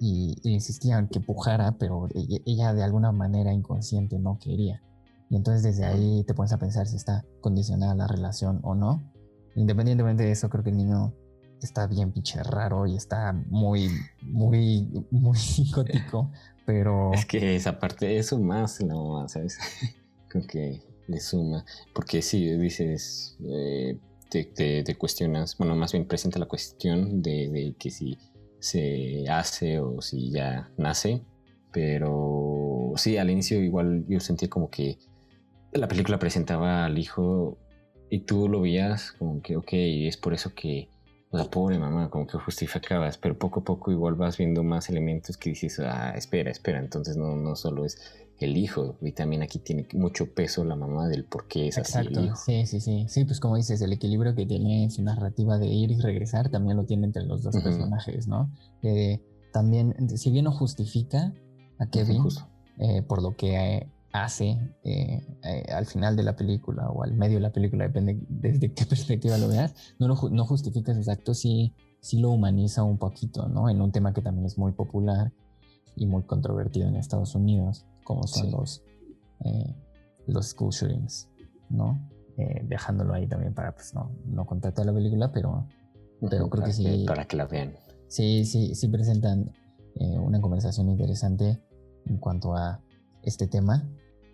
y, 0.00 0.34
insistían 0.42 1.08
que 1.08 1.20
pujara, 1.20 1.72
pero 1.78 2.08
ella, 2.44 2.72
de 2.72 2.82
alguna 2.82 3.12
manera 3.12 3.52
inconsciente 3.52 4.18
no 4.18 4.38
quería. 4.38 4.82
Y 5.28 5.36
entonces 5.36 5.62
desde 5.62 5.84
ahí 5.84 6.24
te 6.26 6.34
pones 6.34 6.52
a 6.52 6.58
pensar 6.58 6.86
si 6.88 6.96
está 6.96 7.24
condicionada 7.40 7.94
la 7.94 8.08
relación 8.08 8.60
o 8.64 8.74
no. 8.74 9.02
Independientemente 9.54 10.24
de 10.24 10.32
eso, 10.32 10.48
creo 10.48 10.64
que 10.64 10.70
el 10.70 10.78
niño 10.78 11.14
está 11.60 11.86
bien 11.86 12.12
pinche 12.12 12.42
raro 12.42 12.86
y 12.86 12.96
está 12.96 13.32
muy, 13.48 13.90
muy, 14.22 15.06
muy 15.10 15.36
psicótico, 15.38 16.32
pero... 16.64 17.12
Es 17.12 17.26
que 17.26 17.54
esa 17.54 17.78
parte, 17.78 18.18
eso 18.18 18.38
más 18.38 18.80
la 18.80 18.94
mamá, 18.94 19.28
¿sabes? 19.28 19.58
creo 20.28 20.46
que 20.46 20.82
le 21.06 21.20
suma, 21.20 21.64
porque 21.94 22.22
si 22.22 22.56
dices, 22.56 23.36
eh, 23.44 23.98
te, 24.30 24.44
te, 24.44 24.94
cuestionas, 24.96 25.58
bueno, 25.58 25.74
más 25.74 25.92
bien 25.92 26.06
presenta 26.06 26.38
la 26.38 26.46
cuestión 26.46 27.20
de, 27.20 27.50
de 27.50 27.74
que 27.78 27.90
si 27.90 28.16
se 28.60 29.24
hace 29.28 29.80
o 29.80 30.00
si 30.00 30.30
ya 30.30 30.70
nace. 30.76 31.22
Pero 31.72 32.92
sí, 32.96 33.16
al 33.16 33.30
inicio 33.30 33.60
igual 33.62 34.04
yo 34.08 34.20
sentía 34.20 34.48
como 34.48 34.70
que 34.70 34.98
la 35.72 35.88
película 35.88 36.18
presentaba 36.18 36.84
al 36.84 36.98
hijo 36.98 37.58
y 38.10 38.20
tú 38.20 38.48
lo 38.48 38.60
veías 38.60 39.12
como 39.12 39.40
que, 39.40 39.56
ok, 39.56 39.68
es 39.72 40.16
por 40.16 40.34
eso 40.34 40.52
que 40.54 40.88
la 41.30 41.44
pobre 41.44 41.78
mamá, 41.78 42.10
como 42.10 42.26
que 42.26 42.38
justificabas, 42.38 43.16
pero 43.16 43.38
poco 43.38 43.60
a 43.60 43.64
poco 43.64 43.92
igual 43.92 44.16
vas 44.16 44.36
viendo 44.36 44.64
más 44.64 44.88
elementos 44.90 45.36
que 45.36 45.50
dices, 45.50 45.78
ah, 45.78 46.12
espera, 46.16 46.50
espera, 46.50 46.80
entonces 46.80 47.16
no, 47.16 47.36
no 47.36 47.54
solo 47.54 47.84
es 47.84 48.26
el 48.46 48.56
hijo. 48.56 48.96
Y 49.00 49.12
también 49.12 49.42
aquí 49.42 49.58
tiene 49.58 49.86
mucho 49.94 50.32
peso 50.32 50.64
la 50.64 50.76
mamá 50.76 51.08
del 51.08 51.24
por 51.24 51.48
qué 51.48 51.68
es 51.68 51.78
así 51.78 51.98
el 51.98 52.24
hijo. 52.24 52.36
Sí, 52.36 52.66
sí, 52.66 52.80
sí. 52.80 53.06
Sí, 53.08 53.24
pues 53.24 53.40
como 53.40 53.56
dices, 53.56 53.80
el 53.82 53.92
equilibrio 53.92 54.34
que 54.34 54.46
tiene 54.46 54.90
su 54.90 55.02
narrativa 55.02 55.58
de 55.58 55.66
ir 55.66 55.90
y 55.90 56.00
regresar 56.00 56.48
también 56.50 56.76
lo 56.76 56.84
tiene 56.84 57.06
entre 57.06 57.24
los 57.24 57.42
dos 57.42 57.56
personajes, 57.56 58.26
¿no? 58.26 58.50
también, 59.52 60.16
si 60.16 60.30
bien 60.30 60.44
no 60.44 60.52
justifica 60.52 61.32
a 61.78 61.86
Kevin 61.86 62.22
eh, 62.78 63.02
por 63.02 63.20
lo 63.20 63.36
que 63.36 63.56
eh, 63.56 63.88
hace 64.12 64.56
eh, 64.84 65.26
al 65.72 65.86
final 65.86 66.14
de 66.14 66.22
la 66.22 66.36
película 66.36 66.88
o 66.88 67.02
al 67.02 67.14
medio 67.14 67.38
de 67.38 67.42
la 67.42 67.52
película, 67.52 67.84
depende 67.84 68.18
desde 68.28 68.72
qué 68.72 68.86
perspectiva 68.86 69.38
lo 69.38 69.48
veas, 69.48 69.74
no, 69.98 70.06
no 70.30 70.44
justifica 70.46 70.94
sus 70.94 71.08
actos, 71.08 71.40
sí, 71.40 71.74
sí 72.00 72.20
lo 72.20 72.30
humaniza 72.30 72.84
un 72.84 72.98
poquito, 72.98 73.48
¿no? 73.48 73.68
En 73.68 73.80
un 73.80 73.90
tema 73.90 74.12
que 74.12 74.22
también 74.22 74.46
es 74.46 74.56
muy 74.56 74.72
popular 74.72 75.32
y 75.96 76.06
muy 76.06 76.22
controvertido 76.22 76.88
en 76.88 76.96
Estados 76.96 77.34
Unidos 77.34 77.86
como 78.04 78.26
son 78.26 78.50
los, 78.50 78.82
eh, 79.44 79.74
los 80.26 80.48
school 80.48 80.70
shootings, 80.70 81.28
¿no? 81.68 82.08
Eh, 82.36 82.64
dejándolo 82.66 83.14
ahí 83.14 83.26
también 83.26 83.54
para 83.54 83.72
pues, 83.72 83.94
no, 83.94 84.10
no 84.26 84.46
contar 84.46 84.72
toda 84.72 84.86
la 84.86 84.94
película, 84.94 85.30
pero, 85.30 85.66
pero 86.28 86.48
creo 86.48 86.64
que 86.64 86.72
sí. 86.72 87.04
para 87.06 87.26
que 87.26 87.36
la 87.36 87.46
vean. 87.46 87.74
Sí, 88.08 88.44
sí, 88.44 88.74
sí 88.74 88.88
presentan 88.88 89.52
eh, 89.96 90.18
una 90.18 90.40
conversación 90.40 90.88
interesante 90.88 91.60
en 92.06 92.16
cuanto 92.18 92.54
a 92.56 92.82
este 93.22 93.46
tema 93.46 93.88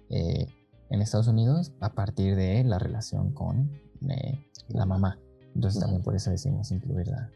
en 0.09 1.03
Estados 1.03 1.27
Unidos 1.27 1.73
a 1.81 1.93
partir 1.93 2.37
de 2.37 2.63
la 2.63 2.79
relación 2.79 3.33
con 3.33 3.71
la 4.69 4.87
mamá. 4.87 5.19
Entonces 5.55 5.81
también 5.81 6.03
por 6.03 6.15
eso 6.15 6.31
decidimos 6.31 6.71
incluirla. 6.71 7.31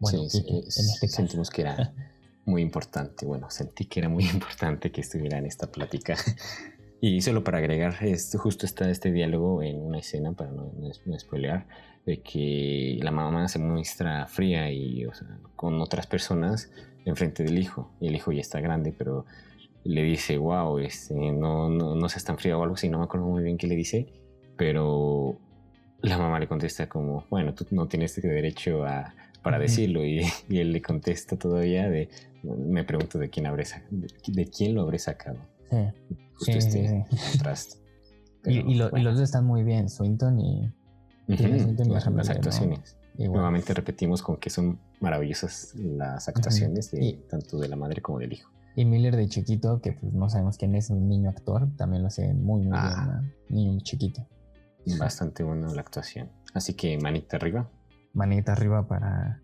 Bueno, 0.00 0.28
sí, 0.28 0.44
en 0.46 0.64
este 0.66 1.06
caso. 1.06 1.16
Sentimos 1.16 1.50
que 1.50 1.62
era 1.62 1.94
muy 2.44 2.62
importante. 2.62 3.26
Bueno, 3.26 3.50
sentí 3.50 3.86
que 3.86 4.00
era 4.00 4.08
muy 4.08 4.24
importante 4.34 4.90
que 4.90 5.00
estuviera 5.00 5.38
en 5.38 5.46
esta 5.46 5.70
plática. 5.70 6.16
Y 7.02 7.22
solo 7.22 7.42
para 7.42 7.56
agregar, 7.56 7.96
es, 8.02 8.36
justo 8.38 8.66
está 8.66 8.90
este 8.90 9.10
diálogo 9.10 9.62
en 9.62 9.80
una 9.80 10.00
escena, 10.00 10.32
para 10.32 10.50
no, 10.50 10.70
no, 11.06 11.18
spoilear, 11.18 11.66
de 12.04 12.20
que 12.20 12.98
la 13.00 13.10
mamá 13.10 13.48
se 13.48 13.58
muestra 13.58 14.26
fría 14.26 14.70
y 14.70 15.06
con 15.56 15.80
otras 15.80 16.06
personas 16.06 16.70
enfrente 17.06 17.42
del 17.42 17.58
hijo. 17.58 17.90
Y 18.02 18.08
el 18.08 18.16
hijo 18.16 18.32
ya 18.32 18.42
está 18.42 18.60
grande, 18.60 18.94
pero 18.96 19.24
le 19.84 20.02
dice, 20.02 20.36
wow, 20.36 20.78
este, 20.78 21.14
no, 21.14 21.70
no, 21.70 21.94
no 21.94 22.08
seas 22.10 22.24
tan 22.24 22.36
fría 22.36 22.58
o 22.58 22.62
algo 22.62 22.74
así, 22.74 22.90
no 22.90 22.98
me 22.98 23.04
acuerdo 23.04 23.26
muy 23.26 23.42
bien 23.42 23.56
qué 23.56 23.66
le 23.66 23.76
dice, 23.76 24.06
pero 24.58 25.38
la 26.02 26.18
mamá 26.18 26.38
le 26.38 26.48
contesta 26.48 26.86
como, 26.86 27.24
bueno, 27.30 27.54
tú 27.54 27.66
no 27.70 27.88
tienes 27.88 28.14
derecho 28.20 28.84
a, 28.84 29.14
para 29.42 29.58
decirlo 29.58 30.04
y, 30.04 30.20
y, 30.48 30.58
él 30.58 30.72
le 30.72 30.82
contesta 30.82 31.36
todavía 31.36 31.88
de, 31.88 32.08
me 32.42 32.84
pregunto 32.84 33.18
de 33.18 33.30
quién 33.30 33.46
habré 33.46 33.64
de, 33.90 34.46
quién 34.46 34.74
lo 34.74 34.82
habré 34.82 34.98
sacado. 34.98 35.38
Sí. 35.70 35.76
Justo 36.34 36.52
este 36.52 37.04
contraste. 37.32 37.78
y, 38.44 38.74
los 38.74 38.90
dos 38.90 39.20
están 39.20 39.44
muy 39.44 39.62
bien, 39.62 39.88
Swinton 39.88 40.40
y, 40.40 40.72
las, 41.28 42.30
actuaciones. 42.30 42.96
Nuevamente 43.18 43.74
repetimos 43.74 44.22
con 44.22 44.36
que 44.38 44.50
son 44.50 44.80
maravillosas 45.00 45.74
las 45.74 46.28
actuaciones 46.28 46.90
de, 46.90 47.20
tanto 47.28 47.58
de 47.58 47.68
la 47.68 47.76
madre 47.76 48.00
como 48.00 48.18
del 48.18 48.32
hijo. 48.32 48.50
Y 48.76 48.84
Miller 48.84 49.16
de 49.16 49.28
chiquito, 49.28 49.80
que 49.80 49.92
pues 49.92 50.12
no 50.12 50.30
sabemos 50.30 50.56
quién 50.56 50.74
es, 50.74 50.90
un 50.90 51.08
niño 51.08 51.28
actor, 51.28 51.68
también 51.76 52.02
lo 52.02 52.08
hace 52.08 52.32
muy, 52.32 52.62
muy 52.62 52.70
bien, 52.70 52.74
ah. 52.74 53.22
Niño 53.48 53.80
chiquito. 53.82 54.26
Bastante 54.98 55.42
buena 55.42 55.68
la 55.72 55.80
actuación. 55.80 56.30
Así 56.54 56.74
que 56.74 56.96
manita 56.98 57.36
arriba. 57.36 57.68
Manita 58.12 58.52
arriba 58.52 58.86
para 58.86 59.40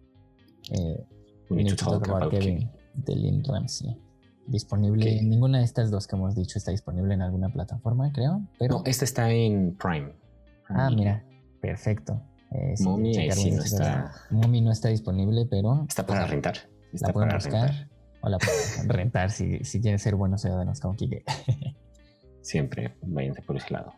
eh, 0.72 1.04
Kevin 1.48 2.70
de 2.94 3.16
Lynn 3.16 3.44
Ramsey. 3.44 3.96
Disponible, 4.46 5.22
ninguna 5.22 5.58
de 5.58 5.64
estas 5.64 5.90
dos 5.90 6.06
que 6.06 6.14
hemos 6.14 6.36
dicho 6.36 6.58
está 6.58 6.70
disponible 6.70 7.14
en 7.14 7.22
alguna 7.22 7.48
plataforma, 7.48 8.12
creo. 8.12 8.42
Pero... 8.58 8.78
No, 8.78 8.82
esta 8.84 9.04
está 9.04 9.30
en 9.30 9.76
Prime. 9.76 10.12
Ah, 10.68 10.88
mira, 10.90 11.24
perfecto. 11.60 12.22
Eh, 12.52 12.74
Mommy 12.80 13.12
no 13.12 13.62
está. 13.62 14.12
Mommy 14.30 14.60
no 14.60 14.70
está 14.70 14.88
disponible, 14.88 15.46
pero. 15.46 15.84
Está 15.88 16.06
para 16.06 16.26
rentar. 16.26 16.56
Está 16.92 17.08
la 17.08 17.12
pueden 17.12 17.28
para 17.28 17.38
buscar. 17.38 17.68
Rentar. 17.70 17.88
O 18.20 18.28
la 18.28 18.38
pueden 18.38 18.88
rentar 18.88 19.30
si, 19.30 19.64
si 19.64 19.80
quieren 19.80 19.98
ser 19.98 20.14
buenos 20.14 20.42
ciudadanos 20.42 20.80
como 20.80 20.94
Kike. 20.96 21.24
Siempre 22.40 22.96
váyanse 23.02 23.42
por 23.42 23.56
ese 23.56 23.72
lado. 23.72 23.92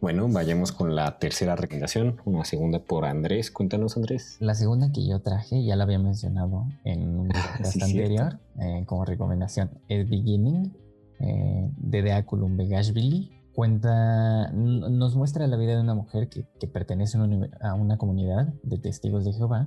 Bueno, 0.00 0.28
vayamos 0.28 0.70
con 0.70 0.94
la 0.94 1.18
tercera 1.18 1.56
recomendación, 1.56 2.18
una 2.24 2.44
segunda 2.44 2.78
por 2.78 3.04
Andrés. 3.04 3.50
Cuéntanos, 3.50 3.96
Andrés. 3.96 4.36
La 4.38 4.54
segunda 4.54 4.92
que 4.92 5.04
yo 5.04 5.20
traje, 5.22 5.64
ya 5.64 5.74
la 5.74 5.82
había 5.82 5.98
mencionado 5.98 6.66
en 6.84 7.18
un 7.18 7.30
ah, 7.34 7.56
podcast 7.56 7.82
anterior, 7.82 8.38
eh, 8.60 8.84
como 8.86 9.04
recomendación, 9.04 9.70
es 9.88 10.08
Beginning, 10.08 10.72
eh, 11.18 11.68
de 11.76 12.02
Deaculum 12.02 12.56
Begashvili. 12.56 13.32
Cuenta, 13.52 14.52
nos 14.52 15.16
muestra 15.16 15.48
la 15.48 15.56
vida 15.56 15.74
de 15.74 15.80
una 15.80 15.94
mujer 15.94 16.28
que, 16.28 16.44
pertenece 16.68 17.18
a 17.60 17.74
una 17.74 17.98
comunidad 17.98 18.54
de 18.62 18.78
testigos 18.78 19.24
de 19.24 19.32
Jehová 19.32 19.66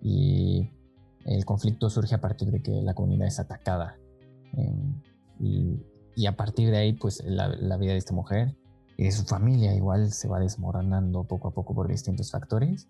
y 0.00 0.70
el 1.26 1.44
conflicto 1.44 1.90
surge 1.90 2.14
a 2.14 2.20
partir 2.22 2.50
de 2.50 2.62
que 2.62 2.80
la 2.80 2.94
comunidad 2.94 3.28
es 3.28 3.38
atacada. 3.38 3.98
Em, 4.54 5.02
y, 5.38 6.26
a 6.26 6.36
partir 6.36 6.70
de 6.70 6.78
ahí, 6.78 6.92
pues 6.94 7.22
la, 7.26 7.48
la 7.48 7.76
vida 7.76 7.92
de 7.92 7.98
esta 7.98 8.14
mujer 8.14 8.56
y 9.00 9.10
su 9.12 9.24
familia 9.24 9.74
igual 9.74 10.12
se 10.12 10.28
va 10.28 10.38
desmoronando 10.38 11.24
poco 11.24 11.48
a 11.48 11.50
poco 11.52 11.74
por 11.74 11.88
distintos 11.88 12.30
factores. 12.30 12.86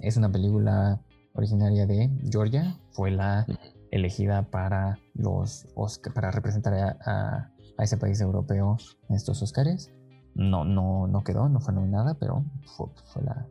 Es 0.00 0.16
una 0.16 0.30
película 0.30 1.00
originaria 1.34 1.86
de 1.86 2.10
Georgia, 2.28 2.76
fue 2.90 3.12
la 3.12 3.46
elegida 3.92 4.42
para 4.50 4.98
los 5.14 5.68
para 6.12 6.32
representar 6.32 6.74
a, 6.74 7.52
ese 7.78 7.96
país 7.96 8.20
europeo 8.20 8.76
en 9.08 9.14
estos 9.14 9.40
Oscars. 9.40 9.92
No, 10.34 10.64
no, 10.64 11.06
no 11.06 11.22
quedó, 11.22 11.48
no 11.48 11.60
fue 11.60 11.72
nominada, 11.72 12.14
pero 12.14 12.44
fue, 12.74 13.22
la, 13.22 13.46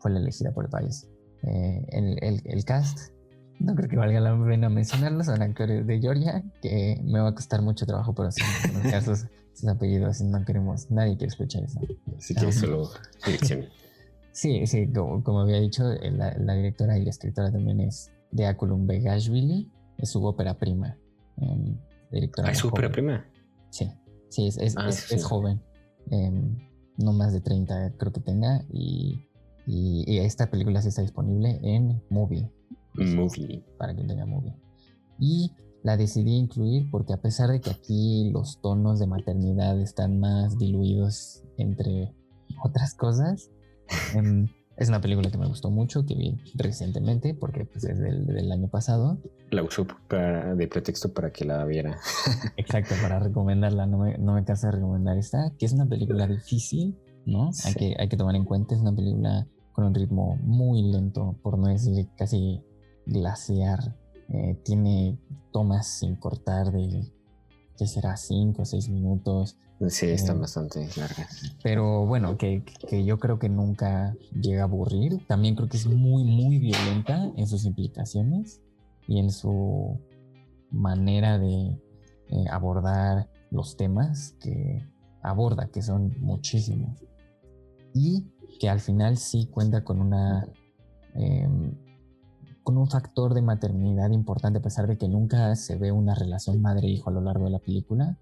fue 0.00 0.10
la 0.10 0.18
elegida 0.18 0.50
por 0.50 0.64
el 0.64 0.70
país. 0.70 1.08
Eh, 1.44 1.86
el, 1.90 2.42
el, 2.44 2.64
cast, 2.64 3.12
no 3.60 3.76
creo 3.76 3.88
que 3.88 3.96
valga 3.96 4.18
la 4.18 4.36
pena 4.44 4.68
mencionarlo, 4.68 5.22
son 5.22 5.40
actores 5.40 5.86
de 5.86 6.00
Georgia, 6.00 6.42
que 6.60 7.00
me 7.04 7.20
va 7.20 7.28
a 7.28 7.34
costar 7.34 7.62
mucho 7.62 7.86
trabajo 7.86 8.12
pronunciar 8.12 9.02
sus, 9.02 9.26
sus 9.54 9.68
apellidos, 9.68 10.20
no 10.22 10.44
queremos, 10.44 10.90
nadie 10.90 11.16
quiere 11.16 11.28
escuchar 11.28 11.64
eso. 11.64 11.80
Así 12.16 12.34
que 12.34 12.52
solo 12.52 12.90
dirección. 13.24 13.66
Sí, 14.32 14.66
sí, 14.66 14.90
como, 14.90 15.40
había 15.40 15.60
dicho, 15.60 15.84
la, 15.84 16.54
directora 16.54 16.96
y 16.96 17.04
la 17.04 17.10
escritora 17.10 17.52
también 17.52 17.80
es 17.80 18.10
de 18.30 18.46
Aculum 18.46 18.86
Begashvili, 18.86 19.70
es 19.98 20.08
su 20.08 20.24
ópera 20.24 20.58
prima. 20.58 20.96
Em, 21.36 21.76
directora 22.10 22.48
¿Ah, 22.48 22.52
¿Es 22.52 22.58
su 22.58 22.68
ópera 22.68 22.90
prima? 22.90 23.26
Sí, 23.68 23.90
sí, 24.30 24.46
es, 24.46 24.56
es, 24.56 24.74
ah, 24.78 24.88
joven. 25.22 25.60
Em, 26.10 26.56
no 26.96 27.12
más 27.12 27.34
de 27.34 27.42
30 27.42 27.92
creo 27.98 28.12
que 28.12 28.20
tenga 28.20 28.64
y, 28.72 29.22
y, 29.66 30.18
esta 30.18 30.50
película 30.50 30.80
sí 30.80 30.88
está 30.88 31.02
disponible 31.02 31.60
en 31.62 32.02
Movie. 32.08 32.50
Movie. 32.94 33.62
Para 33.78 33.94
quien 33.94 34.06
tenga 34.06 34.24
Movie. 34.24 34.56
Y 35.18 35.52
la 35.82 35.96
decidí 35.96 36.36
incluir 36.36 36.90
porque 36.90 37.12
a 37.12 37.20
pesar 37.20 37.50
de 37.50 37.60
que 37.60 37.70
aquí 37.70 38.30
los 38.32 38.60
tonos 38.60 38.98
de 38.98 39.06
maternidad 39.06 39.80
están 39.80 40.20
más 40.20 40.58
diluidos 40.58 41.42
entre 41.58 42.14
otras 42.62 42.94
cosas. 42.94 43.50
Em, 44.14 44.46
es 44.76 44.88
una 44.88 45.00
película 45.00 45.30
que 45.30 45.38
me 45.38 45.46
gustó 45.46 45.70
mucho, 45.70 46.06
que 46.06 46.14
vi 46.14 46.38
recientemente, 46.54 47.34
porque 47.34 47.64
pues, 47.64 47.84
es 47.84 47.98
del, 47.98 48.50
año 48.50 48.68
pasado. 48.68 49.18
La 49.50 49.62
usó 49.62 49.86
de 50.10 50.66
pretexto 50.66 51.12
para 51.12 51.30
que 51.30 51.44
la 51.44 51.64
viera. 51.64 51.98
Exacto, 52.56 52.94
para 53.02 53.18
recomendarla. 53.18 53.86
No 53.86 53.98
me, 53.98 54.16
no 54.18 54.34
me 54.34 54.44
cansa 54.44 54.68
de 54.68 54.76
recomendar 54.76 55.18
esta, 55.18 55.52
que 55.58 55.66
es 55.66 55.72
una 55.72 55.86
película 55.86 56.26
difícil, 56.26 56.96
¿no? 57.26 57.50
Hay, 57.64 57.74
que, 57.74 57.96
hay 57.98 58.08
que 58.08 58.16
tomar 58.16 58.34
en 58.34 58.44
cuenta, 58.44 58.74
es 58.74 58.80
una 58.80 58.94
película 58.94 59.46
con 59.72 59.84
un 59.84 59.94
ritmo 59.94 60.36
muy 60.42 60.82
lento, 60.82 61.36
por 61.42 61.58
no 61.58 61.68
decir 61.68 62.08
casi 62.16 62.62
glaciar. 63.06 63.96
Eh, 64.32 64.58
tiene 64.64 65.18
tomas 65.52 65.86
sin 65.86 66.16
cortar 66.16 66.72
de, 66.72 67.12
¿qué 67.76 67.86
será? 67.86 68.16
5 68.16 68.62
o 68.62 68.64
6 68.64 68.88
minutos. 68.88 69.58
Sí, 69.88 70.06
están 70.06 70.38
eh, 70.38 70.40
bastante 70.40 70.88
largas. 70.96 71.56
Pero 71.62 72.06
bueno, 72.06 72.38
que, 72.38 72.64
que, 72.88 73.04
yo 73.04 73.18
creo 73.18 73.38
que 73.38 73.50
nunca 73.50 74.16
llega 74.32 74.62
a 74.62 74.64
aburrir. 74.64 75.26
También 75.26 75.54
creo 75.54 75.68
que 75.68 75.76
es 75.76 75.86
muy, 75.86 76.24
muy 76.24 76.58
violenta 76.58 77.30
en 77.36 77.46
sus 77.46 77.66
implicaciones 77.66 78.62
y 79.06 79.18
en 79.18 79.30
su 79.30 80.00
manera 80.70 81.38
de 81.38 81.78
eh, 82.28 82.44
abordar 82.50 83.28
los 83.50 83.76
temas 83.76 84.34
que 84.40 84.88
aborda, 85.20 85.68
que 85.68 85.82
son 85.82 86.14
muchísimos. 86.20 87.04
Y 87.92 88.24
que 88.58 88.70
al 88.70 88.80
final 88.80 89.18
sí 89.18 89.46
cuenta 89.46 89.84
con 89.84 90.00
una... 90.00 90.48
Em, 91.14 91.74
con 92.62 92.78
un 92.78 92.88
factor 92.88 93.34
de 93.34 93.42
maternidad 93.42 94.10
importante, 94.10 94.58
a 94.58 94.62
pesar 94.62 94.86
de 94.86 94.98
que 94.98 95.08
nunca 95.08 95.54
se 95.56 95.76
ve 95.76 95.92
una 95.92 96.14
relación 96.14 96.60
madre-hijo 96.62 97.10
a 97.10 97.12
lo 97.12 97.20
largo 97.20 97.44
de 97.44 97.50
la 97.50 97.58
película 97.58 98.18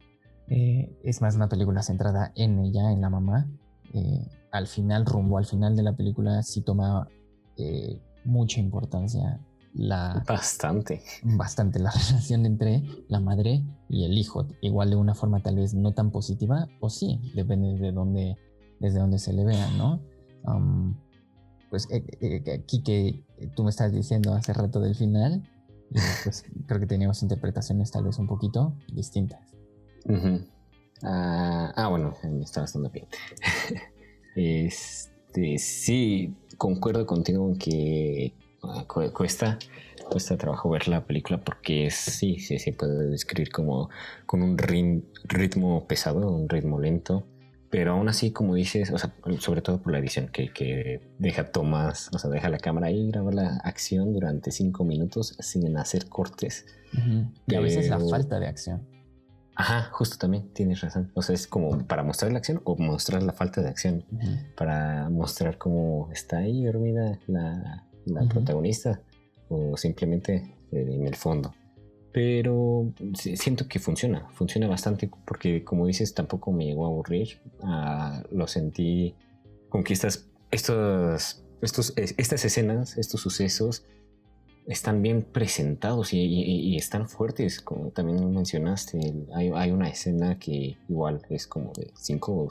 eh, 0.50 0.92
es 1.04 1.22
más 1.22 1.36
una 1.36 1.48
película 1.48 1.80
centrada 1.82 2.32
en 2.34 2.58
ella, 2.58 2.90
en 2.90 3.00
la 3.00 3.08
mamá. 3.08 3.46
Eh, 3.94 4.26
al 4.50 4.66
final, 4.66 5.06
rumbo 5.06 5.38
al 5.38 5.46
final 5.46 5.76
de 5.76 5.84
la 5.84 5.92
película, 5.92 6.42
sí 6.42 6.60
toma 6.60 7.08
eh, 7.56 8.00
mucha 8.24 8.58
importancia 8.58 9.40
la... 9.74 10.24
Bastante. 10.26 11.02
Bastante 11.22 11.78
la 11.78 11.90
relación 12.08 12.46
entre 12.46 12.82
la 13.08 13.20
madre 13.20 13.62
y 13.88 14.04
el 14.04 14.18
hijo. 14.18 14.44
Igual 14.60 14.90
de 14.90 14.96
una 14.96 15.14
forma 15.14 15.40
tal 15.40 15.54
vez 15.54 15.72
no 15.72 15.92
tan 15.92 16.10
positiva, 16.10 16.66
o 16.80 16.90
sí, 16.90 17.20
depende 17.36 17.78
de 17.78 17.92
dónde, 17.92 18.36
desde 18.80 18.98
dónde 18.98 19.20
se 19.20 19.32
le 19.32 19.44
vea, 19.44 19.70
¿no? 19.78 20.00
Pues 21.70 21.88
aquí 21.92 22.82
que 22.82 23.22
tú 23.54 23.64
me 23.64 23.70
estás 23.70 23.92
diciendo 23.92 24.34
hace 24.34 24.52
rato 24.52 24.80
del 24.80 24.94
final, 24.96 25.48
pues 26.24 26.44
creo 26.66 26.80
que 26.80 26.86
teníamos 26.86 27.22
interpretaciones 27.22 27.90
tal 27.90 28.04
vez 28.04 28.18
un 28.18 28.26
poquito 28.26 28.74
distintas. 28.92 29.54
Ah, 31.02 31.72
ah, 31.76 31.88
bueno, 31.88 32.14
me 32.24 32.42
está 32.42 32.60
bastante 32.60 32.90
bien. 32.90 33.06
este, 34.36 35.58
sí, 35.58 36.34
concuerdo 36.58 37.06
contigo 37.06 37.48
en 37.48 37.56
que 37.56 38.34
ah, 38.62 38.84
cuesta, 38.86 39.58
cuesta 40.10 40.36
trabajo 40.36 40.70
ver 40.70 40.88
la 40.88 41.06
película 41.06 41.40
porque 41.42 41.90
sí, 41.90 42.38
sí, 42.38 42.58
se 42.58 42.72
puede 42.72 43.08
describir 43.08 43.50
como 43.50 43.88
con 44.26 44.42
un 44.42 44.58
ritmo 44.58 45.86
pesado, 45.86 46.28
un 46.28 46.48
ritmo 46.48 46.78
lento. 46.80 47.24
Pero 47.70 47.92
aún 47.92 48.08
así, 48.08 48.32
como 48.32 48.56
dices, 48.56 48.90
o 48.90 48.98
sea, 48.98 49.14
sobre 49.38 49.62
todo 49.62 49.80
por 49.80 49.92
la 49.92 49.98
edición, 49.98 50.28
que, 50.28 50.52
que 50.52 51.00
deja 51.18 51.52
tomas, 51.52 52.10
o 52.12 52.18
sea, 52.18 52.28
deja 52.28 52.48
la 52.48 52.58
cámara 52.58 52.88
ahí, 52.88 53.08
graba 53.10 53.30
la 53.30 53.56
acción 53.58 54.12
durante 54.12 54.50
cinco 54.50 54.84
minutos 54.84 55.36
sin 55.38 55.76
hacer 55.76 56.08
cortes. 56.08 56.66
Y 57.46 57.54
a 57.54 57.60
veces 57.60 57.88
la 57.88 58.00
falta 58.00 58.40
de 58.40 58.48
acción. 58.48 58.88
Ajá, 59.54 59.90
justo 59.92 60.16
también, 60.16 60.52
tienes 60.52 60.80
razón. 60.80 61.12
O 61.14 61.22
sea, 61.22 61.34
es 61.34 61.46
como 61.46 61.86
para 61.86 62.02
mostrar 62.02 62.32
la 62.32 62.38
acción 62.38 62.60
o 62.64 62.76
mostrar 62.76 63.22
la 63.22 63.32
falta 63.32 63.60
de 63.60 63.68
acción. 63.68 64.04
Para 64.56 65.08
mostrar 65.10 65.58
cómo 65.58 66.08
está 66.12 66.38
ahí 66.38 66.64
dormida 66.64 67.18
la, 67.26 67.86
protagonista 68.28 69.00
o 69.48 69.76
simplemente 69.76 70.56
eh, 70.72 70.88
en 70.90 71.06
el 71.06 71.14
fondo. 71.14 71.54
Pero 72.12 72.92
siento 73.14 73.68
que 73.68 73.78
funciona, 73.78 74.28
funciona 74.32 74.66
bastante 74.66 75.08
porque 75.24 75.62
como 75.62 75.86
dices 75.86 76.12
tampoco 76.12 76.50
me 76.50 76.64
llegó 76.64 76.86
a 76.86 76.88
aburrir. 76.88 77.40
Ah, 77.62 78.22
lo 78.32 78.46
sentí 78.48 79.14
con 79.68 79.84
que 79.84 79.92
estas, 79.92 80.26
estos, 80.50 81.44
estos, 81.62 81.92
estas 81.96 82.44
escenas, 82.44 82.98
estos 82.98 83.20
sucesos 83.20 83.84
están 84.66 85.02
bien 85.02 85.22
presentados 85.22 86.12
y, 86.12 86.76
están 86.76 87.08
fuertes, 87.08 87.60
como 87.60 87.90
también 87.90 88.32
mencionaste. 88.32 89.26
Hay, 89.34 89.70
una 89.70 89.88
escena 89.88 90.38
que 90.38 90.78
igual 90.88 91.22
es 91.30 91.46
como 91.46 91.72
de 91.72 91.92
cinco, 91.94 92.48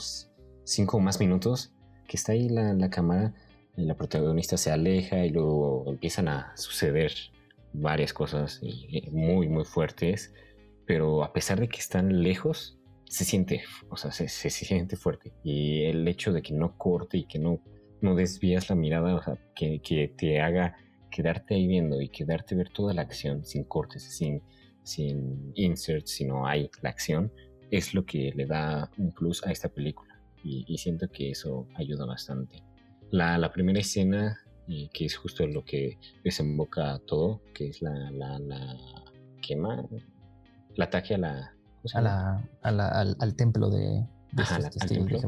cinco 0.63 0.99
más 0.99 1.19
minutos, 1.19 1.71
que 2.07 2.17
está 2.17 2.31
ahí 2.31 2.49
la, 2.49 2.73
la 2.73 2.89
cámara, 2.89 3.33
y 3.77 3.85
la 3.85 3.95
protagonista 3.95 4.57
se 4.57 4.71
aleja 4.71 5.25
y 5.25 5.29
luego 5.29 5.85
empiezan 5.87 6.27
a 6.27 6.51
suceder 6.57 7.13
varias 7.73 8.13
cosas 8.13 8.61
muy, 9.11 9.47
muy 9.47 9.65
fuertes, 9.65 10.33
pero 10.85 11.23
a 11.23 11.33
pesar 11.33 11.59
de 11.59 11.67
que 11.67 11.79
están 11.79 12.23
lejos, 12.23 12.79
se 13.05 13.25
siente, 13.25 13.63
o 13.89 13.97
sea, 13.97 14.11
se, 14.11 14.27
se, 14.27 14.49
siente 14.49 14.95
fuerte. 14.95 15.33
Y 15.43 15.83
el 15.83 16.07
hecho 16.07 16.31
de 16.31 16.41
que 16.41 16.53
no 16.53 16.77
corte 16.77 17.17
y 17.17 17.25
que 17.25 17.39
no, 17.39 17.61
no 18.01 18.15
desvías 18.15 18.69
la 18.69 18.75
mirada, 18.75 19.15
o 19.15 19.21
sea, 19.21 19.37
que, 19.55 19.81
que 19.81 20.13
te 20.15 20.39
haga 20.41 20.75
quedarte 21.09 21.55
ahí 21.55 21.67
viendo 21.67 22.01
y 22.01 22.09
quedarte 22.09 22.55
ver 22.55 22.69
toda 22.69 22.93
la 22.93 23.01
acción 23.01 23.43
sin 23.43 23.63
cortes, 23.63 24.03
sin, 24.03 24.41
sin 24.83 25.51
inserts, 25.55 26.11
sino 26.11 26.45
hay 26.45 26.69
la 26.81 26.89
acción, 26.89 27.31
es 27.71 27.93
lo 27.93 28.05
que 28.05 28.31
le 28.35 28.45
da 28.45 28.89
un 28.97 29.11
plus 29.11 29.43
a 29.45 29.51
esta 29.51 29.69
película. 29.69 30.19
Y, 30.41 30.77
siento 30.77 31.09
que 31.09 31.31
eso 31.31 31.67
ayuda 31.75 32.05
bastante. 32.05 32.63
La, 33.11 33.37
la 33.37 33.51
primera 33.51 33.79
escena, 33.79 34.39
eh, 34.69 34.89
que 34.93 35.05
es 35.05 35.15
justo 35.15 35.45
lo 35.47 35.63
que 35.63 35.97
desemboca 36.23 36.99
todo, 37.05 37.41
que 37.53 37.69
es 37.69 37.81
la, 37.81 38.11
la, 38.11 38.39
la 38.39 38.77
quema, 39.41 39.85
el 40.75 40.81
ataque 40.81 41.15
a 41.15 41.17
la... 41.17 41.55
A 41.93 42.01
la, 42.01 42.49
a 42.61 42.71
la 42.71 42.89
al, 43.19 43.35
templo 43.35 43.69
de, 43.69 44.05
de 44.33 44.43
Ajá, 44.43 44.69
testigos 44.69 45.23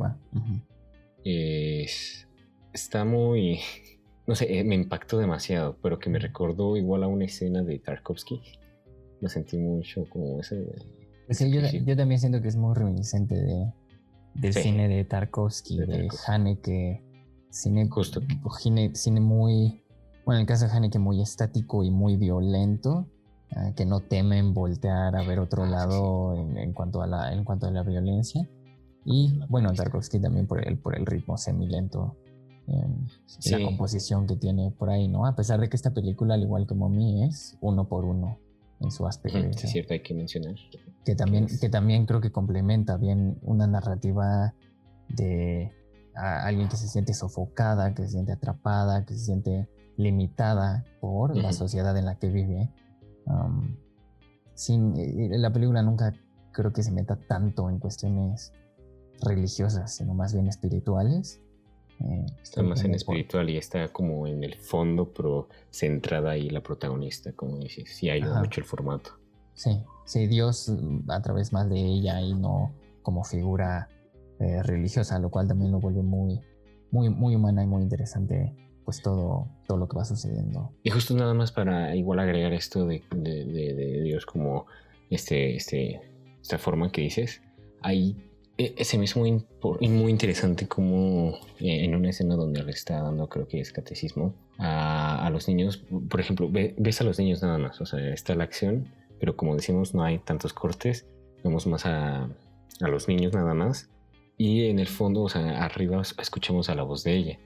está 2.74 3.06
muy 3.06 3.60
no 4.28 4.36
sé, 4.36 4.60
eh, 4.60 4.64
me 4.64 4.76
impactó 4.76 5.18
demasiado, 5.18 5.78
pero 5.82 6.00
que 6.00 6.10
me 6.10 6.20
recordó 6.20 6.78
igual 6.78 7.04
a 7.04 7.08
una 7.08 7.26
escena 7.26 7.62
de 7.64 7.80
Tarkovsky. 7.80 8.42
Lo 9.20 9.30
sentí 9.30 9.58
mucho 9.58 10.06
como 10.10 10.40
ese... 10.40 10.66
Sí, 11.30 11.52
yo, 11.86 11.96
también 11.96 12.20
siento 12.20 12.42
que 12.42 12.48
es 12.48 12.56
muy 12.56 12.74
reminiscente 12.74 13.36
de, 13.36 13.74
del 14.34 14.54
cine 14.54 14.88
de 14.88 15.06
Tarkovsky, 15.06 15.80
de, 15.80 16.10
Haneke. 16.28 17.04
Cine, 17.52 17.88
Justo. 17.90 18.22
Cine, 18.60 18.96
cine 18.96 19.20
muy, 19.20 19.84
bueno, 20.26 20.40
en 20.40 20.42
el 20.42 20.48
caso 20.48 20.66
de 20.66 20.72
Haneke, 20.72 20.98
muy 20.98 21.22
estático 21.22 21.84
y 21.84 21.92
muy 21.92 22.18
violento, 22.18 23.06
ah, 23.56 23.74
que 23.76 23.86
no 23.86 24.00
temen 24.00 24.54
voltear 24.54 25.16
a 25.16 25.24
ver 25.24 25.40
otro 25.40 25.64
ah, 25.64 25.70
lado 25.70 26.36
En, 26.56 26.74
cuanto 26.74 27.02
a 27.02 27.08
la, 27.08 27.34
en 27.34 27.44
cuanto 27.44 27.68
a 27.68 27.72
la 27.72 27.84
violencia. 27.84 28.50
Y 29.06 29.40
bueno, 29.50 29.74
Tarkovsky 29.74 30.20
también 30.20 30.48
por 30.48 30.66
el, 30.66 30.78
por 30.78 30.98
el 30.98 31.06
ritmo 31.06 31.38
semilento 31.38 32.16
la 33.50 33.66
composición 33.66 34.28
que 34.28 34.36
tiene 34.36 34.72
por 34.72 34.90
ahí, 34.90 35.08
¿no? 35.08 35.26
A 35.26 35.36
pesar 35.36 35.60
de 35.60 35.70
que 35.70 35.76
esta 35.76 35.94
película, 35.94 36.36
al 36.36 36.42
igual 36.42 36.66
como 36.68 36.90
mí, 36.90 37.24
es 37.24 37.58
uno 37.62 37.88
por 37.88 38.06
uno 38.06 38.38
en 38.80 38.92
su 38.92 39.06
aspecto. 39.06 39.40
es 39.40 39.72
cierto, 39.72 39.94
hay 39.94 40.02
que 40.02 40.14
mencionar. 40.14 40.56
Que 41.06 41.16
también, 41.16 41.48
que 41.48 41.70
también 41.70 42.06
creo 42.06 42.22
que 42.22 42.32
complementa 42.32 42.98
bien 42.98 43.38
una 43.42 43.68
narrativa 43.68 44.54
de 45.10 45.72
alguien 46.16 46.68
que 46.68 46.78
se 46.78 46.88
siente 46.88 47.14
sofocada, 47.14 47.94
que 47.94 48.04
se 48.04 48.10
siente 48.10 48.32
atrapada, 48.32 49.06
que 49.06 49.14
se 49.14 49.26
siente 49.26 49.70
limitada 49.98 50.86
por 51.00 51.36
la 51.36 51.54
sociedad 51.54 51.98
en 51.98 52.06
la 52.06 52.16
que 52.16 52.30
vive. 52.30 52.70
sin, 54.54 54.94
la 55.42 55.52
película 55.52 55.82
nunca 55.82 56.14
creo 56.52 56.74
que 56.74 56.84
se 56.84 56.92
meta 56.92 57.16
tanto 57.16 57.70
en 57.70 57.80
cuestiones 57.80 58.54
religiosas, 59.22 59.96
sino 59.96 60.14
más 60.14 60.34
bien 60.34 60.48
espirituales. 60.48 61.40
Eh, 62.00 62.26
está 62.42 62.64
más 62.64 62.84
en 62.84 62.96
espiritual 62.96 63.50
y 63.50 63.58
está 63.58 63.88
como 63.90 64.26
en 64.26 64.44
el 64.44 64.56
fondo, 64.56 65.12
pero 65.14 65.50
centrada 65.70 66.32
ahí 66.32 66.50
la 66.50 66.62
protagonista, 66.62 67.32
como 67.34 67.58
dices. 67.58 67.96
Sí, 67.96 68.10
ayuda 68.10 68.40
mucho 68.40 68.60
el 68.60 68.66
formato. 68.66 69.12
Sí, 69.54 69.84
sí, 70.06 70.28
Dios 70.28 70.72
a 71.08 71.22
través 71.22 71.54
más 71.54 71.70
de 71.70 71.80
ella 71.80 72.20
y 72.22 72.34
no 72.34 72.72
como 73.04 73.24
figura 73.24 73.90
eh, 74.42 74.64
religiosa, 74.64 75.20
lo 75.20 75.30
cual 75.30 75.48
también 75.48 75.72
lo 75.72 75.80
vuelve 75.80 76.02
muy, 76.02 76.42
muy, 76.92 77.10
muy 77.10 77.36
humana 77.36 77.64
y 77.64 77.68
muy 77.68 77.82
interesante, 77.82 78.54
pues 78.84 79.02
todo, 79.02 79.48
todo 79.68 79.78
lo 79.78 79.88
que 79.88 79.98
va 79.98 80.06
sucediendo. 80.06 80.72
Y 80.84 80.90
justo 80.90 81.16
nada 81.16 81.34
más 81.34 81.52
para 81.52 81.96
igual 81.96 82.20
agregar 82.20 82.54
esto 82.54 82.86
de, 82.88 83.04
de 83.12 84.02
Dios 84.04 84.26
como 84.26 84.66
este, 85.10 85.56
este, 85.56 86.02
esta 86.42 86.58
forma 86.58 86.92
que 86.92 87.02
dices, 87.02 87.42
hay 87.82 88.16
e, 88.58 88.84
se 88.84 88.98
me 88.98 89.06
hizo 89.06 89.20
muy, 89.20 89.44
muy 89.90 90.12
interesante 90.12 90.68
como 90.68 91.34
eh, 91.60 91.84
en 91.84 91.96
una 91.96 92.10
escena 92.10 92.36
donde 92.36 92.64
le 92.64 92.72
está 92.72 93.02
dando, 93.02 93.28
creo 93.28 93.48
que 93.48 93.60
es 93.60 93.72
catecismo, 93.72 94.36
a, 94.60 95.28
los 95.32 95.48
niños, 95.48 95.84
por 96.10 96.20
ejemplo, 96.20 96.48
ves 96.52 97.02
a 97.02 97.04
los 97.04 97.18
niños 97.18 97.42
nada 97.42 97.58
más, 97.58 97.82
o 97.82 97.86
sea, 97.88 98.14
está 98.14 98.36
la 98.36 98.44
acción, 98.44 98.90
pero 99.20 99.36
como 99.36 99.56
decimos, 99.56 99.96
no 99.96 100.04
hay 100.04 100.20
tantos 100.20 100.54
cortes, 100.54 101.08
vemos 101.44 101.66
más 101.66 101.88
a, 101.88 102.30
a 102.82 102.88
los 102.88 103.08
niños 103.08 103.34
nada 103.34 103.56
más, 103.56 103.90
Y 104.44 104.66
en 104.66 104.80
el 104.80 104.88
fondo, 104.88 105.22
o 105.22 105.30
sea, 105.30 105.64
arriba 105.64 106.02
escuchamos 106.02 106.68
a 106.68 106.74
la 106.74 106.82
voz 106.82 107.04
de 107.04 107.16
ella. 107.16 107.40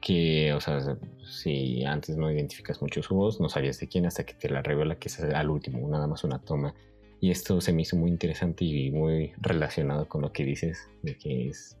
Que, 0.00 0.52
o 0.52 0.60
sea, 0.60 0.96
si 1.28 1.84
antes 1.84 2.16
no 2.16 2.30
identificas 2.30 2.80
mucho 2.80 3.02
su 3.02 3.16
voz, 3.16 3.40
no 3.40 3.48
sabías 3.48 3.80
de 3.80 3.88
quién 3.88 4.06
hasta 4.06 4.22
que 4.22 4.34
te 4.34 4.48
la 4.48 4.62
revela 4.62 5.00
que 5.00 5.08
es 5.08 5.18
al 5.18 5.50
último, 5.50 5.88
nada 5.88 6.06
más 6.06 6.22
una 6.22 6.38
toma. 6.38 6.76
Y 7.20 7.32
esto 7.32 7.60
se 7.60 7.72
me 7.72 7.82
hizo 7.82 7.96
muy 7.96 8.08
interesante 8.10 8.64
y 8.64 8.92
muy 8.92 9.32
relacionado 9.38 10.06
con 10.08 10.22
lo 10.22 10.30
que 10.30 10.44
dices, 10.44 10.78
de 11.02 11.18
que 11.18 11.48
es, 11.48 11.76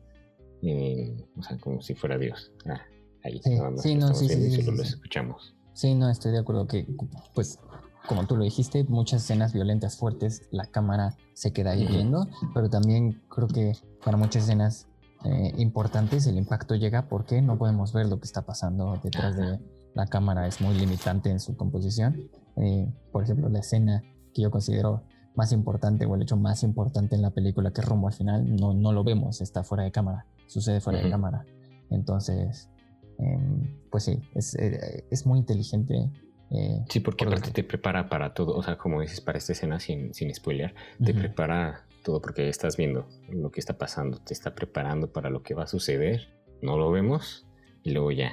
eh, 0.62 1.14
o 1.38 1.42
sea, 1.44 1.56
como 1.58 1.80
si 1.80 1.94
fuera 1.94 2.18
Dios. 2.18 2.50
Ah, 2.66 2.82
ahí, 3.22 3.40
sí, 3.44 3.56
sí, 3.76 3.94
no, 3.94 4.12
sí, 4.12 4.28
sí, 4.28 4.50
sí, 4.50 4.62
lo 4.62 4.82
escuchamos. 4.82 5.54
Sí, 5.72 5.94
no, 5.94 6.10
estoy 6.10 6.32
de 6.32 6.38
acuerdo 6.40 6.66
que, 6.66 6.84
pues, 7.32 7.60
como 8.08 8.26
tú 8.26 8.36
lo 8.36 8.44
dijiste, 8.44 8.84
muchas 8.84 9.22
escenas 9.22 9.52
violentas 9.52 9.96
fuertes, 9.96 10.48
la 10.50 10.64
cámara 10.64 11.16
se 11.34 11.52
queda 11.52 11.72
ahí 11.72 11.86
viendo, 11.86 12.26
pero 12.54 12.68
también 12.70 13.22
creo 13.28 13.46
que 13.46 13.76
para 14.04 14.16
muchas 14.16 14.44
escenas 14.44 14.88
eh, 15.24 15.52
importantes 15.58 16.26
el 16.26 16.38
impacto 16.38 16.74
llega 16.74 17.08
porque 17.08 17.42
no 17.42 17.58
podemos 17.58 17.92
ver 17.92 18.06
lo 18.06 18.18
que 18.18 18.24
está 18.24 18.42
pasando 18.42 18.98
detrás 19.04 19.36
de 19.36 19.60
la 19.94 20.06
cámara, 20.06 20.46
es 20.46 20.60
muy 20.60 20.74
limitante 20.74 21.30
en 21.30 21.38
su 21.38 21.56
composición. 21.56 22.30
Eh, 22.56 22.92
por 23.12 23.22
ejemplo, 23.22 23.48
la 23.48 23.60
escena 23.60 24.02
que 24.32 24.42
yo 24.42 24.50
considero 24.50 25.02
más 25.34 25.52
importante 25.52 26.06
o 26.06 26.14
el 26.14 26.22
hecho 26.22 26.36
más 26.36 26.62
importante 26.62 27.14
en 27.14 27.22
la 27.22 27.30
película 27.30 27.72
que 27.72 27.82
es 27.82 27.86
rumbo 27.86 28.08
al 28.08 28.14
final, 28.14 28.56
no, 28.56 28.72
no 28.72 28.92
lo 28.92 29.04
vemos, 29.04 29.40
está 29.40 29.62
fuera 29.62 29.84
de 29.84 29.92
cámara, 29.92 30.26
sucede 30.46 30.80
fuera 30.80 31.00
de 31.00 31.10
cámara. 31.10 31.44
Entonces, 31.90 32.70
em, 33.18 33.78
pues 33.90 34.04
sí, 34.04 34.20
es, 34.34 34.54
eh, 34.54 35.04
es 35.10 35.26
muy 35.26 35.38
inteligente 35.38 36.10
eh, 36.50 36.84
sí, 36.88 37.00
porque 37.00 37.24
aparte 37.24 37.50
te 37.50 37.62
prepara 37.62 38.08
para 38.08 38.32
todo, 38.32 38.54
o 38.54 38.62
sea, 38.62 38.78
como 38.78 39.00
dices, 39.00 39.20
para 39.20 39.38
esta 39.38 39.52
escena 39.52 39.80
sin, 39.80 40.14
sin 40.14 40.34
spoiler, 40.34 40.74
te 41.04 41.12
prepara 41.12 41.86
todo 42.02 42.22
porque 42.22 42.48
estás 42.48 42.76
viendo 42.76 43.06
lo 43.28 43.50
que 43.50 43.60
está 43.60 43.76
pasando, 43.76 44.18
te 44.18 44.32
está 44.32 44.54
preparando 44.54 45.12
para 45.12 45.28
lo 45.28 45.42
que 45.42 45.54
va 45.54 45.64
a 45.64 45.66
suceder, 45.66 46.28
no 46.62 46.78
lo 46.78 46.90
vemos 46.90 47.46
y 47.82 47.90
luego 47.90 48.10
ya, 48.12 48.32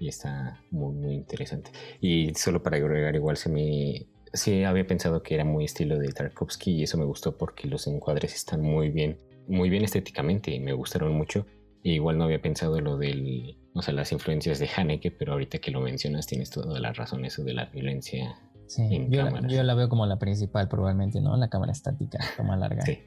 y 0.00 0.08
está 0.08 0.62
muy, 0.70 0.94
muy 0.94 1.14
interesante. 1.14 1.70
Y 2.00 2.34
solo 2.34 2.62
para 2.62 2.76
agregar, 2.76 3.14
igual 3.14 3.36
se 3.36 3.50
me... 3.50 4.06
Sí, 4.32 4.64
había 4.64 4.86
pensado 4.86 5.22
que 5.22 5.34
era 5.34 5.44
muy 5.44 5.64
estilo 5.64 5.98
de 5.98 6.08
Tarkovsky 6.08 6.72
y 6.72 6.82
eso 6.82 6.98
me 6.98 7.04
gustó 7.04 7.36
porque 7.36 7.68
los 7.68 7.86
encuadres 7.86 8.34
están 8.34 8.62
muy 8.62 8.90
bien, 8.90 9.18
muy 9.46 9.70
bien 9.70 9.84
estéticamente 9.84 10.50
y 10.50 10.60
me 10.60 10.72
gustaron 10.72 11.12
mucho. 11.12 11.46
igual 11.82 12.18
no 12.18 12.24
había 12.24 12.42
pensado 12.42 12.80
lo 12.80 12.96
del 12.96 13.56
o 13.74 13.82
sea, 13.82 13.92
las 13.92 14.12
influencias 14.12 14.58
de 14.60 14.68
Haneke, 14.74 15.10
pero 15.10 15.32
ahorita 15.32 15.58
que 15.58 15.70
lo 15.70 15.80
mencionas 15.80 16.26
tienes 16.26 16.50
toda 16.50 16.78
la 16.78 16.92
razón, 16.92 17.24
eso 17.24 17.42
de 17.42 17.54
la 17.54 17.66
violencia. 17.66 18.36
Sí, 18.66 19.06
yo, 19.10 19.22
la, 19.24 19.46
yo 19.46 19.62
la 19.62 19.74
veo 19.74 19.88
como 19.88 20.06
la 20.06 20.18
principal 20.18 20.68
probablemente, 20.68 21.20
¿no? 21.20 21.36
La 21.36 21.48
cámara 21.48 21.72
estática, 21.72 22.18
toma 22.36 22.56
larga. 22.56 22.82
Sí. 22.82 22.98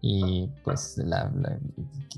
Y 0.00 0.48
pues 0.64 0.98
la, 0.98 1.32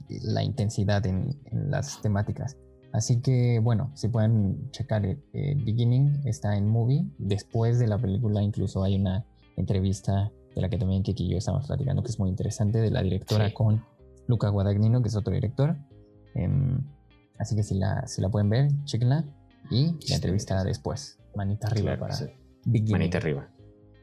la, 0.09 0.43
intensidad 0.43 1.05
en, 1.07 1.37
las 1.53 2.01
temáticas. 2.01 2.57
Así 2.93 3.21
que 3.21 3.61
bueno, 3.61 3.91
si 3.95 4.09
pueden 4.09 4.71
checar 4.71 5.05
el, 5.05 5.65
Beginning, 5.65 6.23
está 6.25 6.57
en 6.57 6.69
Movie. 6.69 7.07
Después 7.19 7.79
de 7.79 7.89
la 7.89 7.99
película 7.99 8.43
incluso 8.43 8.83
hay 8.83 8.97
una 8.97 9.25
entrevista 9.57 10.33
de 10.55 10.63
la 10.63 10.69
que 10.69 10.79
también 10.79 11.03
Kiki 11.03 11.27
y 11.27 11.31
yo 11.31 11.39
estamos 11.39 11.67
platicando, 11.67 12.03
que 12.03 12.09
es 12.09 12.19
muy 12.19 12.31
interesante, 12.31 12.81
de 12.81 12.91
la 12.91 13.03
directora 13.03 13.53
con 13.53 13.85
Luca 14.27 14.49
Guadagnino, 14.49 15.03
que 15.03 15.09
es 15.09 15.17
otro 15.17 15.35
director. 15.35 15.77
Em, 16.35 16.81
Así 17.39 17.55
que 17.57 17.63
si 17.63 17.75
la, 17.75 18.07
si 18.07 18.21
la 18.21 18.29
pueden 18.29 18.49
ver, 18.49 18.69
chequenla. 18.85 19.25
Y 19.71 19.97
la 20.09 20.17
entrevista 20.17 20.63
después. 20.65 21.19
Manita 21.35 21.67
arriba 21.69 21.97
para 21.99 22.17
Manita 22.91 23.19
arriba. 23.19 23.49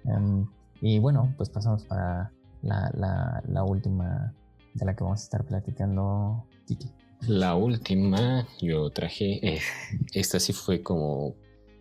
Em, 0.05 0.45
y 0.81 0.99
bueno, 0.99 1.33
pues 1.37 1.49
pasamos 1.49 1.83
para 1.85 2.31
la, 2.61 3.41
la, 3.47 3.63
última 3.63 4.33
de 4.73 4.85
la 4.85 4.95
que 4.95 5.03
vamos 5.03 5.21
a 5.21 5.23
estar 5.23 5.45
platicando, 5.45 6.45
Tiki. 6.65 6.91
La 7.27 7.55
última 7.55 8.45
yo 8.61 8.89
traje, 8.89 9.55
eh, 9.55 9.61
esta 10.13 10.39
sí 10.39 10.51
fue 10.51 10.83
como, 10.83 11.35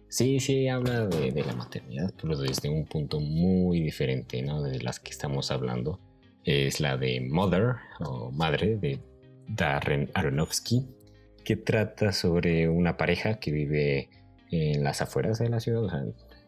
sí, 0.09 0.39
sí 0.39 0.69
habla 0.69 1.07
de, 1.07 1.33
de, 1.33 1.45
la 1.45 1.55
maternidad, 1.55 2.15
pero 2.21 2.39
desde 2.39 2.71
un 2.71 2.85
punto 2.85 3.19
muy 3.21 3.81
diferente, 3.81 4.41
¿no? 4.43 4.63
De 4.63 4.81
las 4.81 5.01
que 5.01 5.11
estamos 5.11 5.51
hablando. 5.51 6.01
Es 6.45 6.81
la 6.81 6.97
de 6.97 7.21
Mother, 7.21 7.77
o 8.01 8.31
Madre, 8.33 8.77
de 8.77 9.01
Darren 9.49 10.11
Aronofsky 10.15 10.87
que 11.45 11.57
trata 11.57 12.13
sobre 12.13 12.69
una 12.69 12.97
pareja 12.97 13.39
que 13.39 13.53
vive 13.53 14.11
en 14.51 14.85
las 14.85 15.03
afueras 15.03 15.39
de 15.39 15.49
la 15.49 15.61
ciudad, 15.61 15.85
o 15.85 15.91
sea, 15.91 16.01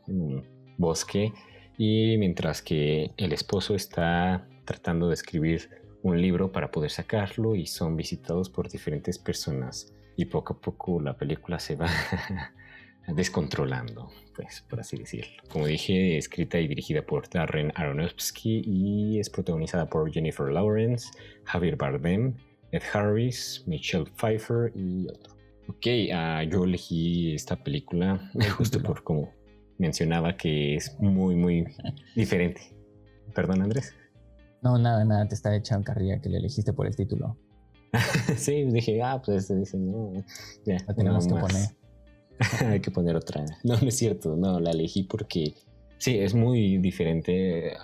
en 0.07 0.21
un 0.21 0.47
bosque, 0.77 1.33
y 1.77 2.17
mientras 2.19 2.63
que 2.63 3.11
el 3.17 3.33
esposo 3.33 3.75
está 3.75 4.47
tratando 4.65 5.09
de 5.09 5.15
escribir 5.15 5.71
un 6.03 6.21
libro 6.21 6.53
para 6.53 6.71
poder 6.71 6.91
sacarlo 6.91 7.55
y 7.55 7.67
son 7.67 7.97
visitados 7.97 8.51
por 8.51 8.69
diferentes 8.69 9.19
personas 9.19 9.93
y 10.17 10.27
poco 10.27 10.55
a 10.55 10.61
poco 10.61 11.01
la 11.01 11.17
película 11.17 11.59
se 11.59 11.77
va 11.77 11.89
descontrolando, 13.09 14.11
pues 14.37 14.65
por 14.69 14.81
así 14.81 14.99
decirlo. 14.99 15.43
Como 15.49 15.67
dije, 15.67 16.17
escrita 16.17 16.61
y 16.61 16.69
dirigida 16.69 17.03
por 17.03 17.29
Darren 17.29 17.73
Aronofsky 17.75 18.63
y 18.65 19.19
es 19.19 19.31
protagonizada 19.31 19.89
por 19.89 20.13
Jennifer 20.13 20.49
Lawrence, 20.49 21.09
Javier 21.45 21.77
Bardem, 21.77 22.35
Ed 22.73 22.83
Harris, 22.93 23.63
Michelle 23.67 24.07
Pfeiffer 24.17 24.73
y 24.75 25.07
otro. 25.09 25.35
Ok, 25.69 25.87
uh, 25.87 26.51
yo 26.51 26.65
elegí 26.65 27.35
esta 27.35 27.57
película 27.57 28.31
justo 28.57 28.83
por 28.83 29.03
como 29.03 29.33
mencionaba 29.79 30.37
que 30.37 30.77
es 30.77 30.97
muy, 30.99 31.35
muy 31.37 31.67
diferente. 32.15 32.61
Perdón, 33.35 33.63
Andrés. 33.63 33.95
No, 34.63 34.79
nada, 34.79 35.05
nada, 35.05 35.27
te 35.29 35.35
estaba 35.35 35.57
echando 35.57 35.85
carrilla 35.85 36.21
que 36.21 36.29
le 36.29 36.39
elegiste 36.39 36.73
por 36.73 36.87
el 36.87 36.97
título. 36.97 37.37
sí, 38.37 38.65
dije, 38.65 39.03
ah, 39.03 39.21
pues 39.25 39.39
este 39.39 39.57
dice, 39.57 39.79
no, 39.79 40.13
ya. 40.65 40.77
La 40.87 40.95
tenemos 40.95 41.27
que 41.27 41.35
poner. 41.35 41.69
Hay 42.67 42.81
que 42.81 42.91
poner 42.91 43.17
otra. 43.17 43.45
No, 43.63 43.77
no 43.77 43.89
es 43.89 43.97
cierto, 43.97 44.37
no, 44.37 44.59
la 44.61 44.71
elegí 44.71 45.05
porque 45.05 45.55
sí, 45.99 46.19
es 46.19 46.35
muy 46.35 46.79
diferente. 46.79 47.77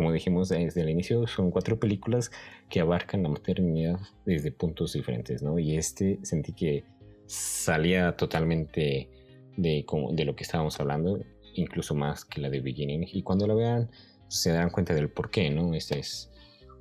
Como 0.00 0.12
dijimos 0.12 0.48
desde 0.48 0.80
el 0.80 0.88
inicio, 0.88 1.26
son 1.26 1.50
cuatro 1.50 1.78
películas 1.78 2.30
que 2.70 2.80
abarcan 2.80 3.22
la 3.22 3.28
maternidad 3.28 4.00
desde 4.24 4.50
puntos 4.50 4.94
diferentes, 4.94 5.42
¿no? 5.42 5.58
Y 5.58 5.76
este 5.76 6.18
sentí 6.22 6.54
que 6.54 6.84
salía 7.26 8.16
totalmente 8.16 9.10
de, 9.58 9.84
lo 10.24 10.34
que 10.34 10.42
estábamos 10.42 10.80
hablando, 10.80 11.22
incluso 11.52 11.94
más 11.94 12.24
que 12.24 12.40
la 12.40 12.48
de 12.48 12.62
Beginning. 12.62 13.08
Y 13.12 13.22
cuando 13.22 13.46
la 13.46 13.52
vean, 13.52 13.90
se 14.28 14.52
darán 14.52 14.70
cuenta 14.70 14.94
del 14.94 15.10
por 15.10 15.30
qué, 15.30 15.50
¿no? 15.50 15.74
Esta 15.74 15.98
es 15.98 16.32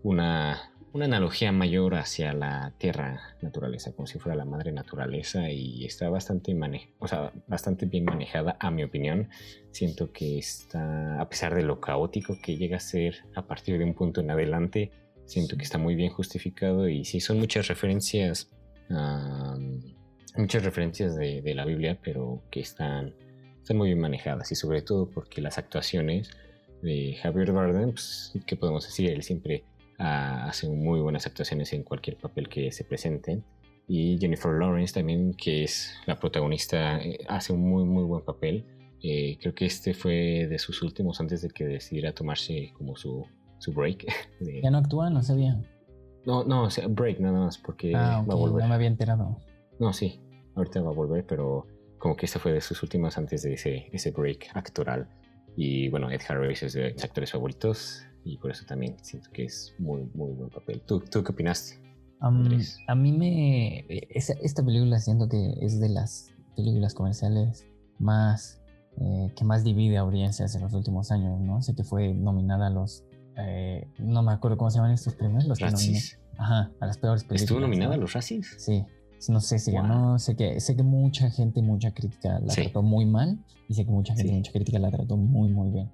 una, 0.01 0.71
una 0.93 1.05
analogía 1.05 1.51
mayor 1.51 1.95
hacia 1.95 2.33
la 2.33 2.73
tierra 2.77 3.35
naturaleza, 3.41 3.91
como 3.93 4.07
si 4.07 4.19
fuera 4.19 4.35
la 4.35 4.45
madre 4.45 4.71
naturaleza 4.71 5.49
y 5.51 5.85
está 5.85 6.09
bastante, 6.09 6.53
mane 6.53 6.93
o 6.99 7.07
sea, 7.07 7.31
bastante 7.47 7.85
bien 7.85 8.05
manejada, 8.05 8.57
a 8.59 8.71
mi 8.71 8.83
opinión. 8.83 9.29
Siento 9.71 10.11
que 10.11 10.37
está, 10.37 11.21
a 11.21 11.29
pesar 11.29 11.55
de 11.55 11.63
lo 11.63 11.79
caótico 11.79 12.37
que 12.41 12.57
llega 12.57 12.77
a 12.77 12.79
ser 12.81 13.23
a 13.35 13.45
partir 13.45 13.77
de 13.77 13.83
un 13.85 13.93
punto 13.93 14.21
en 14.21 14.31
adelante, 14.31 14.91
Siento 15.29 15.57
que 15.57 15.63
está 15.63 15.77
muy 15.77 15.93
bien 15.93 16.09
justificado 16.09 16.89
y 16.89 17.05
sí 17.05 17.19
son 17.19 17.37
muchas 17.37 17.67
referencias, 17.67 18.49
muchas 20.35 20.63
referencias 20.63 21.15
de, 21.15 21.53
la 21.53 21.65
Biblia, 21.65 21.99
pero 22.03 22.41
que 22.49 22.61
están, 22.61 23.13
están 23.61 23.77
muy 23.77 23.89
bien 23.89 23.99
manejadas 23.99 24.51
y 24.51 24.55
sobre 24.55 24.81
todo 24.81 25.07
porque 25.07 25.39
las 25.39 25.59
actuaciones 25.59 26.31
de 26.81 27.15
Javier 27.21 27.51
Bardem, 27.51 27.91
pues, 27.91 28.33
¿qué 28.47 28.55
podemos 28.55 28.87
decir? 28.87 29.11
Él 29.11 29.21
siempre 29.21 29.65
ah, 29.99 30.47
hace 30.47 30.69
muy 30.69 30.99
buenas 30.99 31.27
actuaciones 31.27 31.73
en 31.73 31.83
cualquier 31.83 32.17
papel 32.17 32.49
que 32.49 32.71
se 32.71 32.83
presente. 32.83 33.43
Y 33.87 34.17
Jennifer 34.19 34.51
Lawrence 34.51 34.93
también, 34.93 35.33
que 35.33 35.63
es 35.63 35.95
la 36.05 36.19
protagonista, 36.19 36.99
eh, 36.99 37.19
hace 37.27 37.53
un 37.53 37.61
muy, 37.61 37.83
muy 37.85 38.03
buen 38.03 38.23
papel. 38.23 38.65
Eh, 39.01 39.37
creo 39.39 39.53
que 39.55 39.65
este 39.65 39.93
fue 39.93 40.47
de 40.47 40.59
sus 40.59 40.81
últimos 40.81 41.19
antes 41.19 41.41
de 41.41 41.49
que 41.49 41.65
decidiera 41.65 42.13
tomarse 42.13 42.71
como 42.77 42.95
su 42.95 43.25
su 43.59 43.73
break. 43.73 44.05
¿Ya 44.63 44.71
no 44.71 44.79
actúa? 44.79 45.09
No 45.09 45.21
sabía. 45.21 45.61
No, 46.25 46.43
no, 46.43 46.63
o 46.63 46.69
sea, 46.69 46.87
break 46.87 47.19
nada 47.19 47.39
más, 47.39 47.57
porque 47.57 47.93
ah, 47.95 48.23
va 48.27 48.33
a 48.33 48.37
volver. 48.37 48.63
No 48.63 48.69
me 48.69 48.75
había 48.75 48.87
enterado. 48.87 49.37
No, 49.79 49.93
sí, 49.93 50.19
ahorita 50.55 50.81
va 50.81 50.89
a 50.89 50.93
volver, 50.93 51.25
pero 51.25 51.65
como 51.97 52.15
que 52.15 52.25
esta 52.25 52.39
fue 52.39 52.51
de 52.51 52.61
sus 52.61 52.81
últimas 52.83 53.17
antes 53.17 53.43
de 53.43 53.53
ese, 53.53 53.89
ese 53.91 54.11
break 54.11 54.49
actoral. 54.53 55.07
Y 55.55 55.89
bueno, 55.89 56.09
Ed 56.09 56.21
Harris 56.27 56.63
es 56.63 56.73
de 56.73 56.93
mis 56.93 57.03
actores 57.03 57.31
favoritos 57.31 58.03
y 58.23 58.37
por 58.37 58.51
eso 58.51 58.65
también 58.65 58.95
siento 59.01 59.29
que 59.31 59.45
es 59.45 59.73
muy, 59.79 60.09
muy 60.13 60.31
buen 60.33 60.49
papel. 60.49 60.81
¿Tú, 60.81 60.99
tú 60.99 61.23
qué 61.23 61.31
opinaste? 61.31 61.79
a 62.21 62.95
mí 62.95 63.13
me... 63.13 63.85
Esta, 64.09 64.33
esta, 64.41 64.63
película 64.63 64.99
siento 64.99 65.29
que 65.29 65.53
es 65.61 65.79
de 65.79 65.89
las 65.89 66.33
películas 66.55 66.93
comerciales 66.93 67.65
más... 67.97 68.61
Eh, 69.01 69.31
que 69.33 69.45
más 69.45 69.63
divide 69.63 69.97
audiencias 69.97 70.53
en 70.55 70.61
los 70.61 70.73
últimos 70.73 71.11
años, 71.11 71.39
¿no? 71.39 71.61
Sé 71.61 71.73
que 71.73 71.85
fue 71.85 72.13
nominada 72.13 72.67
a 72.67 72.69
los 72.69 73.05
eh, 73.39 73.87
no 73.97 74.21
me 74.21 74.33
acuerdo 74.33 74.57
cómo 74.57 74.69
se 74.69 74.77
llaman 74.77 74.91
estos 74.91 75.15
premios. 75.15 75.45
Los 75.45 75.61
Ajá, 75.61 76.71
a 76.79 76.85
las 76.85 76.97
peores 76.97 77.23
películas. 77.23 77.43
¿Estuvo 77.43 77.59
nominada 77.59 77.95
a 77.95 77.97
los 77.97 78.13
Razzies? 78.13 78.55
Sí. 78.57 78.85
No 79.27 79.41
sé 79.41 79.59
si 79.59 79.73
ganó, 79.73 80.17
sé 80.17 80.37
que, 80.37 80.61
sé 80.61 80.77
que 80.77 80.83
mucha 80.83 81.29
gente, 81.29 81.61
mucha 81.61 81.91
crítica 81.93 82.39
la 82.39 82.53
trató 82.53 82.81
muy 82.81 83.05
mal 83.05 83.37
y 83.67 83.73
sé 83.73 83.83
que 83.83 83.91
mucha 83.91 84.15
gente, 84.15 84.31
mucha 84.31 84.53
crítica 84.53 84.79
la 84.79 84.89
trató 84.89 85.17
muy, 85.17 85.49
muy 85.49 85.71
bien. 85.71 85.91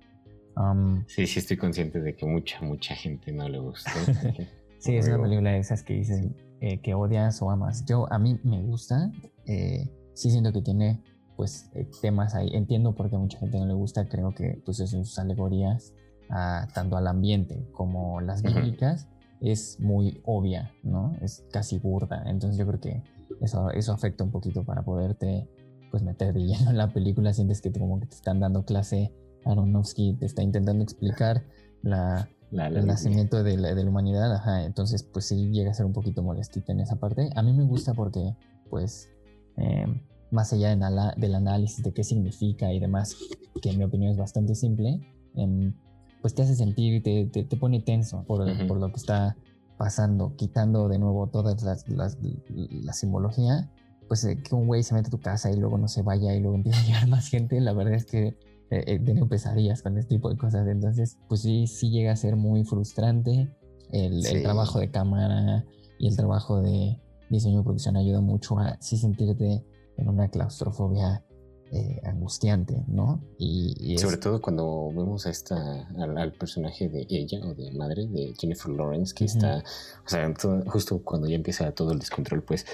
Sí, 1.08 1.28
sí, 1.28 1.40
estoy 1.40 1.58
consciente 1.58 2.00
de 2.02 2.16
que 2.16 2.26
mucha, 2.26 2.62
mucha 2.62 2.96
gente 2.96 3.32
no 3.32 3.48
le 3.50 3.60
gustó. 3.60 3.92
Sí, 4.86 4.96
es 4.98 5.08
una 5.08 5.20
película 5.20 5.52
de 5.52 5.58
esas 5.58 5.82
que 5.82 5.96
dicen 5.96 6.36
eh, 6.62 6.80
que 6.80 6.94
odias 6.94 7.42
o 7.42 7.50
amas. 7.50 7.86
Yo, 7.86 8.12
a 8.14 8.20
mí 8.20 8.40
me 8.44 8.62
gusta. 8.62 9.12
Eh, 9.48 9.90
sí 10.14 10.30
siento 10.30 10.54
que 10.54 10.62
tiene 10.62 11.02
pues 11.36 11.72
eh, 11.74 11.90
temas 12.04 12.36
ahí. 12.36 12.50
Entiendo 12.54 12.94
por 12.94 13.10
qué 13.10 13.16
a 13.16 13.20
mucha 13.20 13.40
gente 13.40 13.58
no 13.58 13.66
le 13.66 13.74
gusta. 13.74 14.08
Creo 14.08 14.36
que 14.36 14.62
pues 14.64 14.78
sus 14.78 15.18
alegorías 15.18 15.94
a, 16.30 16.68
tanto 16.74 16.98
al 16.98 17.08
ambiente 17.08 17.68
como 17.72 18.22
las 18.22 18.44
bíblicas 18.44 19.08
es 19.42 19.80
muy 19.80 20.22
obvia, 20.24 20.72
¿no? 20.84 21.16
Es 21.20 21.44
casi 21.52 21.80
burda. 21.80 22.24
Entonces 22.28 22.58
yo 22.60 22.68
creo 22.68 22.80
que 22.80 23.04
eso, 23.42 23.72
eso 23.72 23.92
afecta 23.92 24.24
un 24.24 24.32
poquito 24.32 24.64
para 24.64 24.84
poderte 24.84 25.50
pues 25.90 26.04
meter 26.04 26.34
de 26.34 26.42
lleno 26.42 26.70
en 26.70 26.78
la 26.78 26.94
película. 26.94 27.34
Sientes 27.34 27.60
que 27.60 27.72
como 27.72 28.00
que 28.00 28.06
te 28.06 28.16
están 28.16 28.40
dando 28.40 28.66
clase. 28.66 29.12
Aronofsky 29.46 30.14
te 30.14 30.26
está 30.26 30.44
intentando 30.44 30.84
explicar 30.84 31.44
la, 31.82 32.28
el 32.52 32.86
nacimiento 32.86 33.44
de 33.44 33.58
la, 33.58 33.74
de 33.74 33.84
la 33.84 33.90
humanidad. 33.90 34.34
Ajá, 34.34 34.66
entonces 34.66 35.04
pues 35.04 35.26
sí 35.26 35.52
llega 35.52 35.72
a 35.72 35.74
ser 35.74 35.86
un 35.86 35.94
poquito 35.94 36.24
molestita 36.24 36.72
en 36.72 36.80
esa 36.80 36.98
parte. 36.98 37.30
A 37.36 37.42
mí 37.42 37.54
me 37.54 37.64
gusta 37.64 37.94
porque 37.94 38.36
pues... 38.70 39.10
Eh, 39.58 39.86
más 40.32 40.52
allá 40.54 40.76
del 41.16 41.36
análisis 41.36 41.84
de 41.84 41.94
qué 41.94 42.04
significa 42.04 42.72
y 42.72 42.80
demás, 42.80 43.16
que 43.62 43.70
en 43.70 43.78
mi 43.78 43.84
opinión 43.84 44.12
es 44.12 44.18
bastante 44.18 44.54
simple, 44.54 45.00
em, 45.36 45.74
pues 46.22 46.36
te 46.36 46.44
hace 46.44 46.56
sentir, 46.56 47.02
te, 47.02 47.26
te, 47.26 47.44
te 47.44 47.58
pone 47.58 47.80
tenso 47.80 48.24
por, 48.24 48.46
por, 48.68 48.78
lo 48.78 48.90
que 48.90 48.98
está 48.98 49.38
pasando, 49.78 50.36
quitando 50.36 50.88
de 50.90 51.00
nuevo 51.00 51.28
toda 51.28 51.56
la 51.88 52.94
simbología, 52.94 53.72
pues 54.08 54.24
eh, 54.26 54.38
que 54.42 54.56
un 54.56 54.68
güey 54.68 54.84
se 54.84 54.94
mete 54.94 55.08
a 55.08 55.12
tu 55.12 55.20
casa 55.20 55.52
y 55.52 55.58
luego 55.58 55.78
no 55.78 55.88
se 55.88 56.02
vaya 56.02 56.36
y 56.36 56.40
luego 56.40 56.56
empieza 56.56 56.80
a 56.80 56.84
llegar 56.86 57.08
más 57.08 57.28
gente, 57.30 57.60
la 57.62 57.74
verdad 57.74 57.94
es 57.94 58.06
que 58.06 58.38
eh, 58.70 58.84
he 58.88 59.00
tenido 59.00 59.28
pesadillas 59.28 59.82
con 59.82 59.98
este 59.98 60.16
tipo 60.16 60.30
de 60.30 60.38
cosas, 60.38 60.68
entonces 60.68 61.18
pues 61.28 61.42
sí, 61.42 61.68
sí 61.68 61.90
llega 61.90 62.12
a 62.12 62.16
ser 62.16 62.36
muy 62.36 62.64
frustrante 62.64 63.50
el, 63.92 64.26
el 64.26 64.44
trabajo 64.44 64.80
de 64.80 64.90
cámara 64.90 65.66
y 66.00 66.08
el 66.08 66.16
trabajo 66.16 66.62
de 66.62 67.00
diseño 67.30 67.60
de 67.60 67.64
producción 67.64 67.98
ayuda 67.98 68.22
mucho 68.22 68.60
a 68.60 68.78
sí 68.82 68.98
sentirte 68.98 69.64
en 69.98 70.10
una 70.10 70.30
claustrofobia 70.30 71.24
eh, 71.72 72.00
angustiante, 72.04 72.84
¿no? 72.88 73.22
Y, 73.40 73.98
sobre 73.98 74.18
todo 74.18 74.40
cuando 74.40 74.90
vemos 74.96 75.26
a 75.26 75.32
esta, 75.32 75.88
al, 75.98 76.32
personaje 76.34 76.88
de 76.90 77.08
ella 77.10 77.40
o 77.44 77.56
de 77.56 77.72
madre 77.72 78.06
de 78.06 78.34
Jennifer 78.40 78.72
Lawrence 78.72 79.14
que 79.16 79.26
está, 79.26 79.64
o 80.06 80.10
sea, 80.10 80.32
justo 80.68 81.02
cuando 81.04 81.28
ya 81.28 81.36
empieza 81.36 81.72
todo 81.72 81.92
el 81.92 82.00
descontrol, 82.00 82.44
pues, 82.44 82.68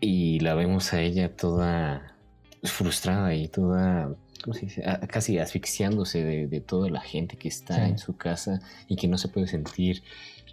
y 0.00 0.40
la 0.40 0.54
vemos 0.54 0.92
a 0.94 1.02
ella 1.02 1.36
toda 1.36 2.16
frustrada 2.62 3.34
y 3.34 3.48
toda 3.48 4.16
¿cómo 4.46 4.54
se 4.54 4.66
dice? 4.66 4.82
casi 5.08 5.38
asfixiándose 5.38 6.24
de, 6.24 6.60
toda 6.60 6.88
la 6.88 7.00
gente 7.00 7.36
que 7.36 7.48
está 7.48 7.88
en 7.88 7.98
su 7.98 8.16
casa 8.16 8.60
y 8.86 8.94
que 8.94 9.08
no 9.08 9.18
se 9.18 9.28
puede 9.28 9.48
sentir 9.48 10.04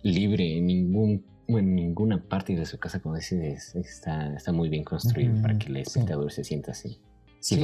libre 0.02 0.58
en 0.58 0.66
ningún 0.66 1.24
en 1.48 1.76
ninguna 1.76 2.24
parte 2.24 2.56
de 2.56 2.66
su 2.66 2.80
casa, 2.80 3.00
como 3.02 3.16
dices, 3.16 3.76
está, 3.76 4.34
está 4.34 4.52
muy 4.52 4.70
bien 4.70 4.84
construido 4.84 5.40
para 5.42 5.58
que 5.58 5.68
el 5.68 5.78
espectador 5.78 6.32
se 6.32 6.44
sienta 6.44 6.72
así. 6.72 7.00
Sí, 7.42 7.62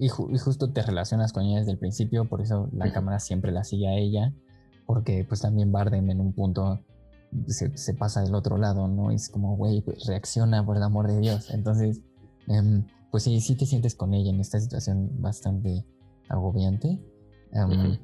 y, 0.00 0.08
justo 0.08 0.72
te 0.72 0.82
relacionas 0.82 1.32
con 1.32 1.44
ella 1.44 1.58
desde 1.58 1.72
el 1.72 1.78
principio, 1.78 2.24
por 2.24 2.40
eso 2.40 2.70
la 2.72 2.90
cámara 2.90 3.20
siempre 3.20 3.52
la 3.52 3.62
sigue 3.62 3.86
a 3.86 3.94
ella, 3.94 4.32
porque 4.86 5.24
pues 5.28 5.42
también 5.42 5.70
Bardem 5.70 6.10
en 6.10 6.20
un 6.20 6.32
punto 6.32 6.82
se, 7.46 7.94
pasa 7.94 8.22
del 8.22 8.34
otro 8.34 8.56
lado, 8.56 8.88
¿no? 8.88 9.10
Es 9.10 9.28
como, 9.28 9.56
güey, 9.56 9.82
pues, 9.82 10.06
reacciona 10.06 10.64
por 10.64 10.78
el 10.78 10.82
amor 10.82 11.06
de 11.06 11.20
Dios. 11.20 11.50
Entonces, 11.50 12.00
em, 12.48 12.86
pues 13.12 13.22
sí, 13.22 13.40
sí 13.40 13.54
te 13.54 13.66
sientes 13.66 13.94
con 13.94 14.14
ella 14.14 14.30
en 14.30 14.40
esta 14.40 14.58
situación 14.58 15.08
bastante 15.20 15.86
agobiante. 16.28 16.98
Em, 17.52 17.98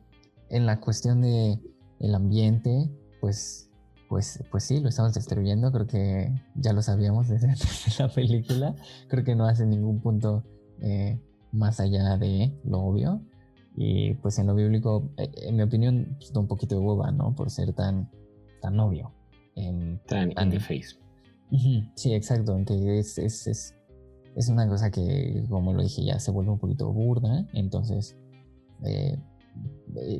en 0.50 0.66
la 0.66 0.78
cuestión 0.78 1.22
de 1.22 1.58
el 1.98 2.14
ambiente, 2.14 2.88
pues 3.20 3.68
pues, 4.08 4.42
pues 4.50 4.64
sí, 4.64 4.80
lo 4.80 4.88
estamos 4.88 5.12
destruyendo, 5.14 5.70
creo 5.70 5.86
que 5.86 6.32
ya 6.54 6.72
lo 6.72 6.82
sabíamos 6.82 7.28
desde 7.28 7.48
la 8.02 8.08
película, 8.08 8.74
creo 9.08 9.22
que 9.22 9.34
no 9.34 9.44
hace 9.44 9.66
ningún 9.66 10.00
punto 10.00 10.44
eh, 10.80 11.20
más 11.52 11.78
allá 11.78 12.16
de 12.16 12.52
lo 12.64 12.80
obvio. 12.80 13.20
Y 13.76 14.14
pues 14.14 14.38
en 14.38 14.48
lo 14.48 14.54
bíblico, 14.54 15.08
eh, 15.18 15.30
en 15.42 15.56
mi 15.56 15.62
opinión, 15.62 16.16
pues, 16.18 16.32
da 16.32 16.40
un 16.40 16.48
poquito 16.48 16.74
de 16.74 16.80
hueva, 16.80 17.12
¿no? 17.12 17.34
Por 17.34 17.50
ser 17.50 17.72
tan, 17.74 18.10
tan 18.60 18.80
obvio. 18.80 19.12
tan, 20.06 20.32
in 20.32 20.50
the 20.50 20.58
face. 20.58 20.96
Sí, 21.94 22.14
exacto, 22.14 22.56
en 22.56 22.64
que 22.64 22.98
es, 22.98 23.18
es, 23.18 23.46
es, 23.46 23.74
es, 24.38 24.48
una 24.48 24.68
cosa 24.68 24.90
que, 24.90 25.44
como 25.48 25.72
lo 25.72 25.82
dije, 25.82 26.04
ya 26.04 26.18
se 26.18 26.30
vuelve 26.30 26.50
un 26.52 26.58
poquito 26.58 26.92
burda, 26.92 27.46
entonces 27.52 28.16
eh, 28.84 29.18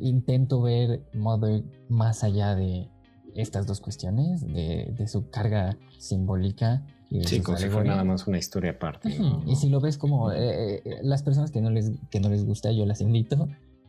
intento 0.02 0.62
ver 0.62 1.02
modo 1.14 1.62
más 1.88 2.24
allá 2.24 2.54
de, 2.54 2.88
estas 3.34 3.66
dos 3.66 3.80
cuestiones 3.80 4.46
de, 4.46 5.06
su 5.06 5.30
carga 5.30 5.78
simbólica. 5.98 6.84
Y 7.10 7.24
sí, 7.24 7.40
como 7.40 7.56
si 7.56 7.68
fuera 7.68 7.90
nada 7.90 8.04
más 8.04 8.26
una 8.26 8.38
historia 8.38 8.72
aparte. 8.72 9.16
Y 9.46 9.56
si 9.56 9.68
lo 9.68 9.80
ves 9.80 9.96
como 9.96 10.32
eh, 10.32 10.82
eh, 10.84 10.98
las 11.02 11.22
personas 11.22 11.50
que 11.50 11.60
no, 11.60 11.70
les, 11.70 11.92
que 12.10 12.20
no 12.20 12.28
les 12.28 12.44
gusta, 12.44 12.72
yo 12.72 12.84
las 12.84 13.00
invito 13.00 13.48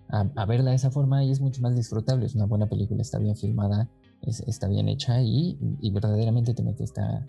a, 0.09 0.45
verla 0.45 0.71
de 0.71 0.75
esa 0.75 0.91
forma 0.91 1.23
y 1.23 1.31
es 1.31 1.41
mucho 1.41 1.61
más 1.61 1.75
disfrutable. 1.75 2.25
Es 2.25 2.35
una 2.35 2.45
buena 2.45 2.67
película, 2.67 3.01
está 3.01 3.19
bien 3.19 3.35
filmada, 3.35 3.89
está 4.21 4.67
bien 4.67 4.87
hecha 4.87 5.21
y, 5.21 5.57
verdaderamente 5.91 6.53
te 6.53 6.63
mete 6.63 6.83
esta 6.83 7.25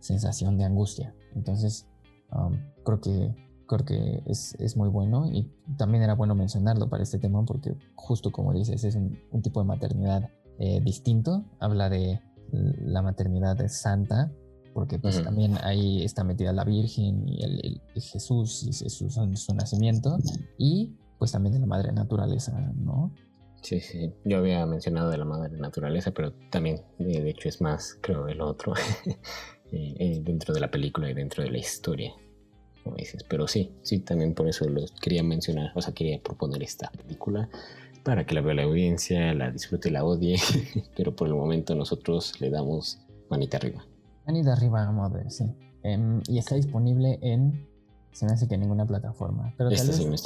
sensación 0.00 0.56
de 0.58 0.64
angustia. 0.64 1.14
Entonces, 1.34 1.86
um, 2.32 2.56
creo 2.84 3.00
que 3.00 3.34
creo 3.66 3.84
que 3.84 4.22
es, 4.26 4.54
es, 4.60 4.76
muy 4.76 4.90
bueno 4.90 5.26
y 5.26 5.50
también 5.78 6.02
era 6.02 6.14
bueno 6.14 6.34
mencionarlo 6.34 6.90
para 6.90 7.02
este 7.02 7.18
tema 7.18 7.42
porque 7.46 7.74
justo 7.94 8.30
como 8.30 8.52
dices 8.52 8.84
es 8.84 8.94
un, 8.94 9.18
un 9.30 9.40
tipo 9.40 9.60
de 9.60 9.66
maternidad 9.66 10.30
eh, 10.58 10.80
distinto. 10.80 11.44
Habla 11.58 11.88
de 11.88 12.20
la 12.52 13.02
maternidad 13.02 13.56
de 13.56 13.68
santa, 13.68 14.30
porque 14.72 14.98
pues 14.98 15.22
también 15.24 15.58
ahí 15.62 16.04
está 16.04 16.22
metida 16.22 16.52
la 16.52 16.64
Virgen 16.64 17.28
y 17.28 17.42
el, 17.42 17.82
Jesús 17.96 18.62
y 18.62 18.72
Jesús 18.72 19.16
en 19.16 19.36
su 19.36 19.54
nacimiento, 19.54 20.18
y 20.56 20.94
pues 21.18 21.32
también 21.32 21.54
de 21.54 21.60
la 21.60 21.66
madre 21.66 21.92
naturaleza, 21.92 22.52
¿no? 22.76 23.12
Sí, 23.62 23.80
sí, 23.80 24.12
yo 24.24 24.38
había 24.38 24.64
mencionado 24.66 25.10
de 25.10 25.18
la 25.18 25.24
madre 25.24 25.58
naturaleza, 25.58 26.12
pero 26.12 26.32
también 26.50 26.82
eh, 26.98 27.22
de 27.22 27.30
hecho 27.30 27.48
es 27.48 27.60
más, 27.60 27.98
creo, 28.00 28.28
el 28.28 28.40
otro, 28.40 28.74
eh, 29.72 30.20
dentro 30.22 30.54
de 30.54 30.60
la 30.60 30.70
película 30.70 31.10
y 31.10 31.14
dentro 31.14 31.42
de 31.42 31.50
la 31.50 31.58
historia, 31.58 32.12
como 32.82 32.96
dices. 32.96 33.24
Pero 33.24 33.46
sí, 33.48 33.72
sí, 33.82 34.00
también 34.00 34.34
por 34.34 34.48
eso 34.48 34.68
los 34.68 34.92
quería 34.92 35.22
mencionar, 35.22 35.72
o 35.74 35.82
sea, 35.82 35.94
quería 35.94 36.20
proponer 36.22 36.62
esta 36.62 36.90
película 36.90 37.48
para 38.04 38.26
que 38.26 38.34
la 38.34 38.42
vea 38.42 38.54
la 38.54 38.62
audiencia, 38.64 39.32
la 39.34 39.50
disfrute, 39.50 39.90
la 39.90 40.04
odie, 40.04 40.36
pero 40.96 41.16
por 41.16 41.26
el 41.26 41.34
momento 41.34 41.74
nosotros 41.74 42.40
le 42.40 42.50
damos 42.50 43.00
manita 43.30 43.56
arriba. 43.56 43.84
Manita 44.26 44.52
arriba, 44.52 44.90
madre, 44.92 45.30
sí. 45.30 45.44
Em, 45.82 46.22
y 46.28 46.38
está 46.38 46.54
disponible 46.54 47.18
en, 47.22 47.66
se 48.12 48.26
me 48.26 48.32
hace 48.32 48.46
que 48.46 48.54
en 48.54 48.60
ninguna 48.60 48.86
plataforma. 48.86 49.52
Pero 49.56 49.70
tal, 49.70 49.86
vez, 49.86 50.24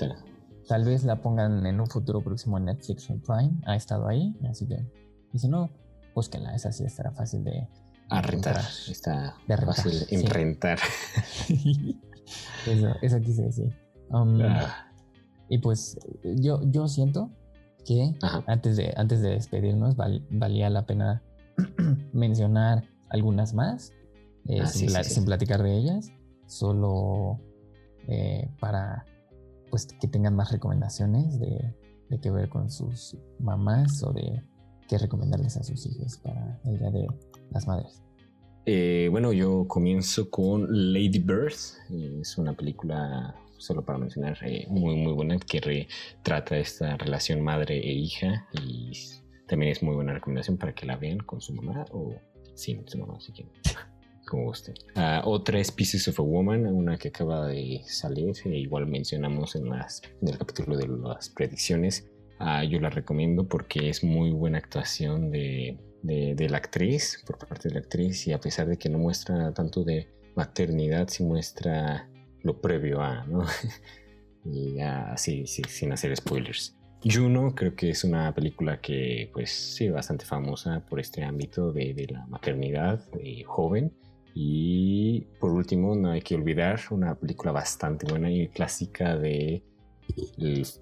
tal 0.67 0.85
vez 0.85 1.05
la 1.05 1.23
pongan 1.23 1.65
en 1.67 1.81
un 1.81 1.87
futuro 1.87 2.21
próximo 2.21 2.59
en 2.59 2.67
Netflix 2.67 3.09
o 3.11 3.19
Prime, 3.19 3.61
ha 3.65 3.77
estado 3.77 4.07
ahí, 4.09 4.37
así 4.49 4.67
que, 4.67 4.85
y 5.33 5.39
si 5.39 5.49
no, 5.49 5.71
búsquenla, 6.15 6.55
esa 6.55 6.73
sí 6.73 6.85
estará 6.85 7.13
fácil 7.13 7.45
de... 7.45 7.69
A 8.11 8.23
rentar, 8.23 8.63
está 8.89 9.37
fácil 9.47 10.07
en 10.11 10.27
rentar. 10.27 10.79
eso, 12.67 12.89
eso 13.03 13.21
quise 13.21 13.43
decir. 13.43 13.77
Um, 14.11 14.41
ah. 14.43 14.91
Y 15.49 15.59
pues 15.59 15.99
yo, 16.23 16.61
yo 16.63 16.89
siento 16.89 17.31
que 17.85 18.15
antes 18.47 18.77
de, 18.77 18.93
antes 18.97 19.23
de 19.23 19.31
despedirnos 19.31 19.97
valía 20.31 20.71
la 20.71 20.87
pena 20.87 21.23
mencionar 22.13 22.85
algunas 23.11 23.55
más, 23.55 23.93
eh, 24.47 24.61
ah, 24.63 24.67
sin, 24.67 25.25
platicar 25.25 25.63
de 25.63 25.77
ellas, 25.77 26.11
solo 26.47 27.41
eh, 28.07 28.51
para 28.61 29.05
pues 29.71 29.87
que 29.87 30.09
tengan 30.09 30.35
más 30.35 30.51
recomendaciones 30.51 31.39
de, 31.39 31.75
de 32.09 32.21
qué 32.21 32.31
ver 32.31 32.49
con 32.49 32.71
sus 32.71 33.17
mamás 33.39 34.03
o 34.03 34.13
de 34.13 34.43
qué 34.89 34.97
recomendarles 34.99 35.57
a 35.57 35.63
sus 35.63 35.85
hijos 35.87 36.19
para 36.19 36.59
el 36.65 36.79
Día 36.79 36.91
de 36.91 37.07
las 37.51 37.67
Madres. 37.67 38.03
Eh, 38.67 39.09
bueno, 39.11 39.33
yo 39.33 39.67
comienzo 39.67 40.29
con 40.31 40.67
Lady 40.93 41.19
Bird. 41.19 41.55
Es 42.21 42.37
una 42.37 42.53
película 42.53 43.35
solo 43.57 43.85
para 43.85 43.99
mencionar, 43.99 44.39
eh, 44.43 44.67
muy 44.69 44.95
muy 44.97 45.13
buena, 45.13 45.39
que 45.39 45.61
retrata 45.61 46.59
esta 46.59 46.97
relación 46.97 47.41
madre 47.41 47.79
e 47.79 47.93
hija 47.93 48.47
y 48.53 48.93
también 49.47 49.73
es 49.73 49.83
muy 49.83 49.95
buena 49.95 50.13
recomendación 50.13 50.57
para 50.59 50.75
que 50.75 50.87
la 50.87 50.97
vean 50.97 51.19
con 51.19 51.41
su 51.41 51.55
mamá 51.55 51.85
o 51.91 52.15
sin 52.55 52.87
su 52.87 52.99
mamá, 52.99 53.19
si 53.21 53.33
quieren, 53.33 53.53
como 54.27 54.45
guste. 54.45 54.75
Uh, 54.97 55.27
otra 55.27 55.59
es 55.59 55.73
Pieces 55.73 56.07
of 56.09 56.21
a 56.21 56.23
Woman, 56.23 56.67
una 56.67 56.99
que 56.99 57.09
acaba 57.09 57.49
de 57.49 57.81
salir, 57.87 58.33
e 58.45 58.59
igual 58.59 58.87
mencionamos 58.87 59.57
en, 59.57 59.71
las, 59.71 60.03
en 60.21 60.29
el 60.29 60.39
capítulo 60.39 60.77
de 60.77 60.89
las 60.89 61.31
predicciones. 61.31 62.09
Uh, 62.41 62.63
yo 62.69 62.79
la 62.81 62.91
recomiendo 62.91 63.49
porque 63.49 63.89
es 63.89 64.05
muy 64.05 64.31
buena 64.31 64.59
actuación 64.59 65.31
de, 65.31 65.79
de, 66.03 66.35
de, 66.35 66.49
la 66.49 66.59
actriz, 66.59 67.23
por 67.27 67.39
parte 67.39 67.69
de 67.69 67.75
la 67.75 67.81
actriz, 67.81 68.27
y 68.27 68.33
a 68.33 68.41
pesar 68.41 68.69
de 68.69 68.79
que 68.79 68.89
no 68.89 68.99
muestra 68.99 69.53
tanto 69.53 69.85
de 69.85 70.09
maternidad, 70.35 71.09
sí 71.09 71.25
muestra 71.25 72.09
lo 72.43 72.61
previo 72.61 73.01
a, 73.01 73.25
¿no? 73.27 73.45
y 74.45 74.81
así, 74.81 75.47
sin 75.47 75.93
hacer 75.93 76.17
spoilers. 76.17 76.79
Juno 77.05 77.55
creo 77.55 77.77
que 77.77 77.91
es 77.91 78.03
una 78.03 78.35
película 78.35 78.81
que, 78.81 79.31
pues 79.33 79.51
sí, 79.51 79.89
bastante 79.89 80.25
famosa 80.25 80.85
por 80.89 80.99
este 80.99 81.23
ámbito 81.23 81.73
de, 81.73 82.07
la 82.11 82.27
maternidad 82.27 83.05
joven. 83.47 83.93
Y 84.35 85.23
por 85.41 85.53
último, 85.53 85.95
no 85.95 86.11
hay 86.11 86.23
que 86.23 86.35
olvidar 86.35 86.81
una 86.91 87.15
película 87.15 87.53
bastante 87.53 88.07
buena 88.09 88.31
y 88.31 88.49
clásica 88.49 89.17
de, 89.17 89.63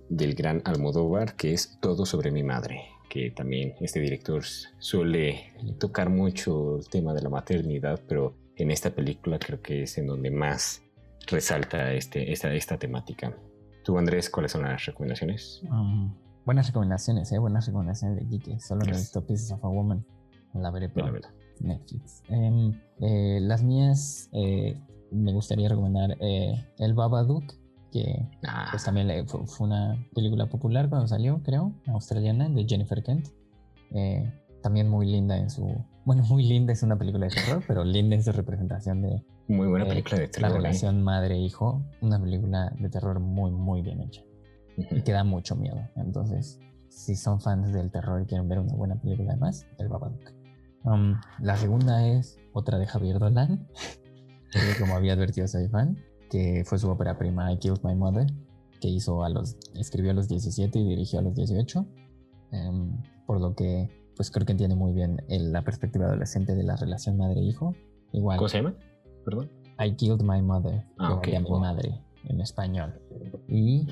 del 0.09 0.35
gran 0.35 0.63
Almodóvar, 0.65 1.37
que 1.37 1.53
es 1.53 1.79
Todo 1.81 2.07
sobre 2.07 2.31
mi 2.31 2.43
madre, 2.43 2.89
que 3.17 3.31
también 3.31 3.75
este 3.81 3.99
director 4.01 4.45
suele 4.79 5.53
tocar 5.79 6.11
mucho 6.11 6.77
el 6.77 6.89
tema 6.89 7.15
de 7.15 7.23
la 7.23 7.31
maternidad, 7.31 7.99
pero 8.07 8.35
en 8.57 8.71
esta 8.71 8.91
película 8.91 9.39
creo 9.39 9.63
que 9.63 9.83
es 9.83 9.97
en 9.97 10.07
donde 10.07 10.31
más 10.31 10.83
resalta 11.27 11.93
este, 11.95 12.31
esta, 12.31 12.53
esta 12.53 12.79
temática. 12.79 13.35
Tú, 13.85 13.97
Andrés, 13.97 14.29
¿cuáles 14.29 14.53
son 14.53 14.65
las 14.65 14.85
recomendaciones? 14.85 15.63
Um, 15.71 16.15
buenas 16.45 16.67
recomendaciones, 16.67 17.33
¿eh? 17.33 17.39
Buenas 17.39 17.67
recomendaciones 17.67 18.19
de 18.19 18.27
Kike. 18.27 18.61
Solo 18.61 18.83
no 18.85 18.93
he 18.93 18.99
visto 18.99 19.25
Pieces 19.25 19.51
of 19.51 19.65
a 19.65 19.69
Woman. 19.69 20.05
La 20.53 20.71
veré 20.71 20.89
por 20.91 21.21
Netflix. 21.61 22.23
Em, 22.29 22.79
eh, 23.01 23.39
las 23.41 23.63
mías, 23.63 24.29
eh, 24.33 24.79
me 25.11 25.33
gustaría 25.33 25.71
recomendar 25.71 26.17
eh, 26.21 26.67
El 26.79 26.93
Babadook, 26.93 27.55
que 28.03 28.29
ah. 28.47 28.69
pues, 28.71 28.85
también 28.85 29.27
fue, 29.27 29.41
una 29.61 29.97
película 30.15 30.47
popular 30.47 30.89
cuando 30.89 31.07
salió, 31.07 31.43
creo, 31.43 31.73
australiana, 31.87 32.49
de 32.49 32.65
Jennifer 32.67 33.03
Kent. 33.03 33.29
también 34.63 34.89
muy 34.89 35.07
linda 35.07 35.37
en 35.37 35.51
su... 35.51 35.85
Bueno, 36.05 36.23
muy 36.25 36.45
linda 36.45 36.73
es 36.73 36.83
una 36.83 36.97
película 36.97 37.27
de 37.27 37.35
terror, 37.35 37.65
pero 37.67 37.85
linda 37.85 38.15
en 38.15 38.23
su 38.23 38.31
representación 38.33 39.03
de 39.03 39.25
muy 39.49 39.69
buena 39.69 39.87
película 39.87 40.19
de 40.19 40.29
terror. 40.29 40.51
La 40.51 40.55
¿eh? 40.55 40.59
relación 40.59 41.03
madre-hijo, 41.03 41.85
una 42.01 42.21
película 42.21 42.73
de 42.79 42.89
terror 42.89 43.21
muy, 43.21 43.53
muy 43.53 43.83
bien 43.83 44.01
hecha. 44.01 44.23
Y 44.77 45.03
que 45.03 45.13
da 45.13 45.25
mucho 45.25 45.55
miedo. 45.55 45.79
Entonces, 45.97 46.59
si 46.89 47.15
son 47.15 47.41
fans 47.41 47.73
del 47.73 47.91
terror 47.91 48.23
y 48.23 48.27
quieren 48.27 48.49
ver 48.49 48.59
una 48.59 48.75
buena 48.75 48.97
película 48.97 49.31
además, 49.31 49.67
El 49.79 49.89
Babadook. 49.89 50.33
Um, 50.85 51.21
la 51.41 51.57
segunda 51.57 52.07
es 52.07 52.39
otra 52.53 52.79
de 52.79 52.87
Javier 52.87 53.19
Dolan, 53.19 53.69
que 54.53 54.81
como 54.81 54.95
había 54.97 55.13
advertido 55.13 55.47
soy 55.47 55.69
fan, 55.69 55.97
que 56.37 56.65
fue 56.67 56.79
su 56.79 56.91
ópera 56.91 57.17
prima 57.17 57.51
I 57.51 57.57
Killed 57.57 57.81
My 57.83 57.95
Mother, 57.95 58.27
que 58.79 58.89
hizo 58.89 59.25
a 59.25 59.31
los, 59.31 59.57
escribió 59.75 60.11
a 60.11 60.15
los 60.15 60.29
17 60.29 60.79
y 60.79 60.85
dirigió 60.87 61.21
a 61.21 61.23
los 61.23 61.35
18. 61.35 61.87
Em, 62.53 62.93
por 63.27 63.41
lo 63.41 63.55
que, 63.55 63.89
pues 64.17 64.31
creo 64.31 64.45
que 64.45 64.53
entiende 64.53 64.77
muy 64.77 64.93
bien 64.93 65.17
la 65.29 65.63
perspectiva 65.63 66.05
adolescente 66.05 66.55
de 66.55 66.63
la 66.63 66.77
relación 66.77 67.17
madre-hijo. 67.17 67.75
Igual. 68.13 68.37
¿Cómo 68.37 68.51
se 68.51 68.59
llama? 68.59 68.75
perdón? 69.25 69.51
I 69.79 69.95
Killed 69.95 70.21
My 70.23 70.43
Mother, 70.43 70.85
ah, 70.99 71.19
mi 71.25 71.59
madre 71.59 72.03
en 72.25 72.41
español. 72.43 73.01
Y 73.49 73.87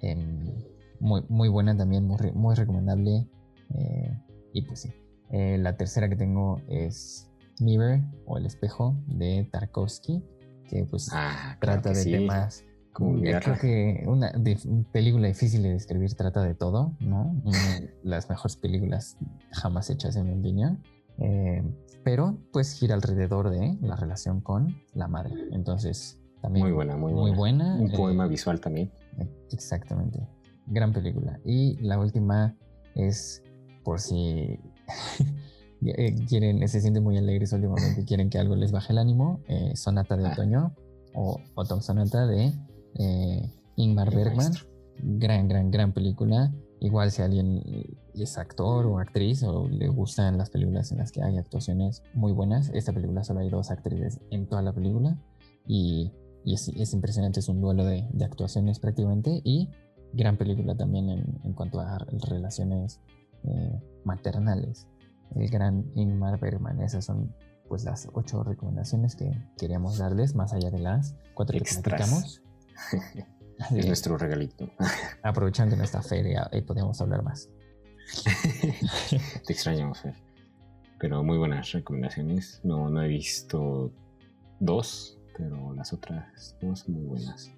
em, 0.00 0.54
muy, 1.00 1.22
muy 1.28 1.50
buena 1.50 1.76
también, 1.76 2.06
muy, 2.06 2.16
muy 2.32 2.54
recomendable. 2.54 3.28
Eh, 3.74 4.18
y 4.54 4.62
pues 4.62 4.80
sí. 4.80 4.92
Eh, 5.32 5.58
la 5.58 5.76
tercera 5.76 6.08
que 6.08 6.16
tengo 6.16 6.62
es 6.66 7.30
Mirror 7.60 8.00
o 8.24 8.38
El 8.38 8.46
Espejo 8.46 8.96
de 9.06 9.46
Tarkovsky, 9.52 10.24
que 10.70 10.84
pues 10.84 11.10
ah, 11.12 11.56
trata 11.60 11.92
de 11.92 12.04
temas. 12.04 12.64
creo 12.92 13.58
que 13.60 14.04
una 14.06 14.32
película 14.92 15.26
difícil 15.26 15.62
de 15.62 15.70
describir 15.70 16.14
trata 16.14 16.42
de 16.42 16.54
todo, 16.54 16.96
¿no? 17.00 17.34
las 18.04 18.28
mejores 18.30 18.56
películas 18.56 19.16
jamás 19.52 19.90
hechas 19.90 20.16
en 20.16 20.26
mi 20.26 20.38
opinión. 20.38 20.82
Eh, 21.18 21.62
pero 22.02 22.38
pues 22.52 22.72
gira 22.72 22.94
alrededor 22.94 23.50
de 23.50 23.76
la 23.82 23.96
relación 23.96 24.40
con 24.40 24.80
la 24.94 25.08
madre. 25.08 25.34
Entonces, 25.52 26.18
también 26.40 26.64
muy 26.64 26.72
buena, 26.72 26.96
muy, 26.96 27.32
buena. 27.32 27.74
Un 27.74 27.90
poema 27.90 28.24
eh, 28.24 28.28
visual 28.28 28.60
también. 28.60 28.90
Exactamente. 29.52 30.26
Gran 30.66 30.92
película. 30.92 31.38
Y 31.44 31.76
la 31.82 31.98
última 31.98 32.56
es 32.94 33.42
por 33.82 34.00
si 34.00 34.58
eh, 35.84 36.14
quieren, 36.28 36.66
se 36.68 36.80
sienten 36.80 37.02
muy 37.02 37.16
alegres 37.16 37.52
últimamente, 37.52 38.04
quieren 38.04 38.30
que 38.30 38.38
algo 38.38 38.56
les 38.56 38.72
baje 38.72 38.92
el 38.92 38.98
ánimo, 38.98 39.40
Sonata 39.74 40.16
de 40.16 40.26
ah. 40.26 40.32
Otoño 40.32 40.74
o 41.14 41.40
Autumn 41.56 41.82
Sonata 41.82 42.26
de 42.26 42.52
Ingmar 43.76 44.14
Bergman. 44.14 44.52
Gran, 45.02 45.48
gran, 45.48 45.70
gran 45.70 45.92
película. 45.92 46.52
Igual 46.80 47.10
si 47.10 47.22
alguien 47.22 47.62
es 48.14 48.38
actor 48.38 48.86
o 48.86 48.98
actriz 48.98 49.42
o 49.42 49.68
le 49.68 49.88
gustan 49.88 50.38
las 50.38 50.50
películas 50.50 50.92
en 50.92 50.98
las 50.98 51.12
que 51.12 51.22
hay 51.22 51.38
actuaciones 51.38 52.02
muy 52.14 52.32
buenas, 52.32 52.70
esta 52.74 52.92
película 52.92 53.24
solo 53.24 53.40
hay 53.40 53.50
dos 53.50 53.70
actrices 53.70 54.20
en 54.30 54.46
toda 54.46 54.62
la 54.62 54.72
película 54.72 55.16
y, 55.66 56.12
es, 56.44 56.94
impresionante, 56.94 57.40
es 57.40 57.48
un 57.48 57.60
duelo 57.60 57.84
de, 57.84 58.06
actuaciones 58.24 58.78
prácticamente 58.78 59.40
y 59.44 59.68
gran 60.12 60.36
película 60.36 60.74
también 60.74 61.10
en, 61.44 61.52
cuanto 61.52 61.80
a 61.80 61.98
relaciones 62.28 63.00
eh, 63.44 63.80
maternales. 64.04 64.86
El 65.36 65.48
gran 65.48 65.90
Ingmar 65.94 66.38
Bergman, 66.38 66.80
esas 66.80 67.04
son 67.04 67.34
pues 67.68 67.84
las 67.84 68.08
ocho 68.14 68.42
recomendaciones 68.42 69.14
que 69.14 69.30
queríamos 69.56 69.98
darles 69.98 70.34
más 70.34 70.52
allá 70.52 70.70
de 70.70 70.80
las 70.80 71.14
cuatro 71.34 71.58
que 71.58 71.64
platicamos. 71.64 72.42
Es 73.76 73.86
nuestro 73.86 74.16
regalito. 74.16 74.70
Aprovechando 75.22 75.76
nuestra 75.76 76.00
feria, 76.02 76.48
ahí 76.50 76.62
podemos 76.62 76.98
hablar 77.02 77.22
más. 77.22 77.50
Te 79.46 79.52
extrañamos, 79.52 80.00
Fer. 80.00 80.14
Pero 80.98 81.22
muy 81.22 81.38
buenas 81.38 81.70
recomendaciones. 81.72 82.60
No, 82.64 82.88
no 82.88 83.02
he 83.02 83.08
visto 83.08 83.92
dos, 84.60 85.18
pero 85.36 85.74
las 85.74 85.92
otras 85.92 86.56
dos 86.60 86.88
muy 86.88 87.04
buenas. 87.04 87.50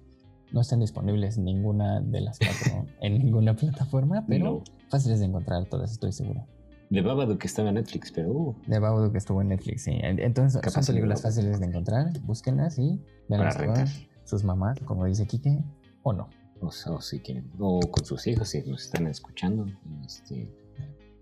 No 0.51 0.61
están 0.61 0.81
disponibles 0.81 1.37
ninguna 1.37 1.99
de 2.01 2.21
las 2.21 2.37
cuatro 2.37 2.85
en 3.01 3.19
ninguna 3.19 3.55
plataforma, 3.55 4.25
pero 4.27 4.63
fáciles 4.89 5.19
de 5.19 5.25
encontrar 5.25 5.65
todas, 5.65 5.91
estoy 5.91 6.11
seguro. 6.11 6.45
De 6.93 7.01
Babadook 7.01 7.43
estaba 7.43 7.69
en 7.69 7.75
Netflix, 7.75 8.11
pero... 8.11 8.31
Uh. 8.31 8.55
De 8.67 8.77
Babadook 8.77 9.15
estuvo 9.15 9.41
en 9.41 9.47
Netflix, 9.47 9.85
sí. 9.85 9.97
Entonces 10.03 10.61
son 10.71 10.85
películas 10.85 11.23
fáciles 11.23 11.59
de 11.59 11.65
encontrar, 11.65 12.11
búsquenlas 12.21 12.77
y 12.77 13.01
veanlas 13.27 13.57
con 13.57 13.73
sus 14.25 14.43
mamás, 14.43 14.79
como 14.81 15.05
dice 15.05 15.25
Kike, 15.25 15.63
o 16.03 16.13
no. 16.13 16.29
O, 16.61 16.69
si 17.01 17.19
quieren, 17.19 17.51
o 17.57 17.79
con 17.79 18.05
sus 18.05 18.27
hijos, 18.27 18.49
si 18.49 18.61
nos 18.61 18.83
están 18.83 19.07
escuchando, 19.07 19.65
este, 20.05 20.55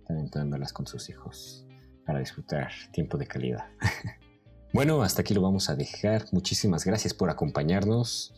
están 0.01 0.17
entrándolas 0.17 0.73
con 0.73 0.85
sus 0.87 1.09
hijos 1.09 1.65
para 2.05 2.19
disfrutar 2.19 2.69
tiempo 2.91 3.17
de 3.17 3.25
calidad. 3.27 3.63
bueno, 4.73 5.01
hasta 5.01 5.21
aquí 5.21 5.33
lo 5.33 5.41
vamos 5.41 5.69
a 5.69 5.75
dejar. 5.77 6.25
Muchísimas 6.33 6.83
gracias 6.83 7.13
por 7.13 7.29
acompañarnos. 7.29 8.33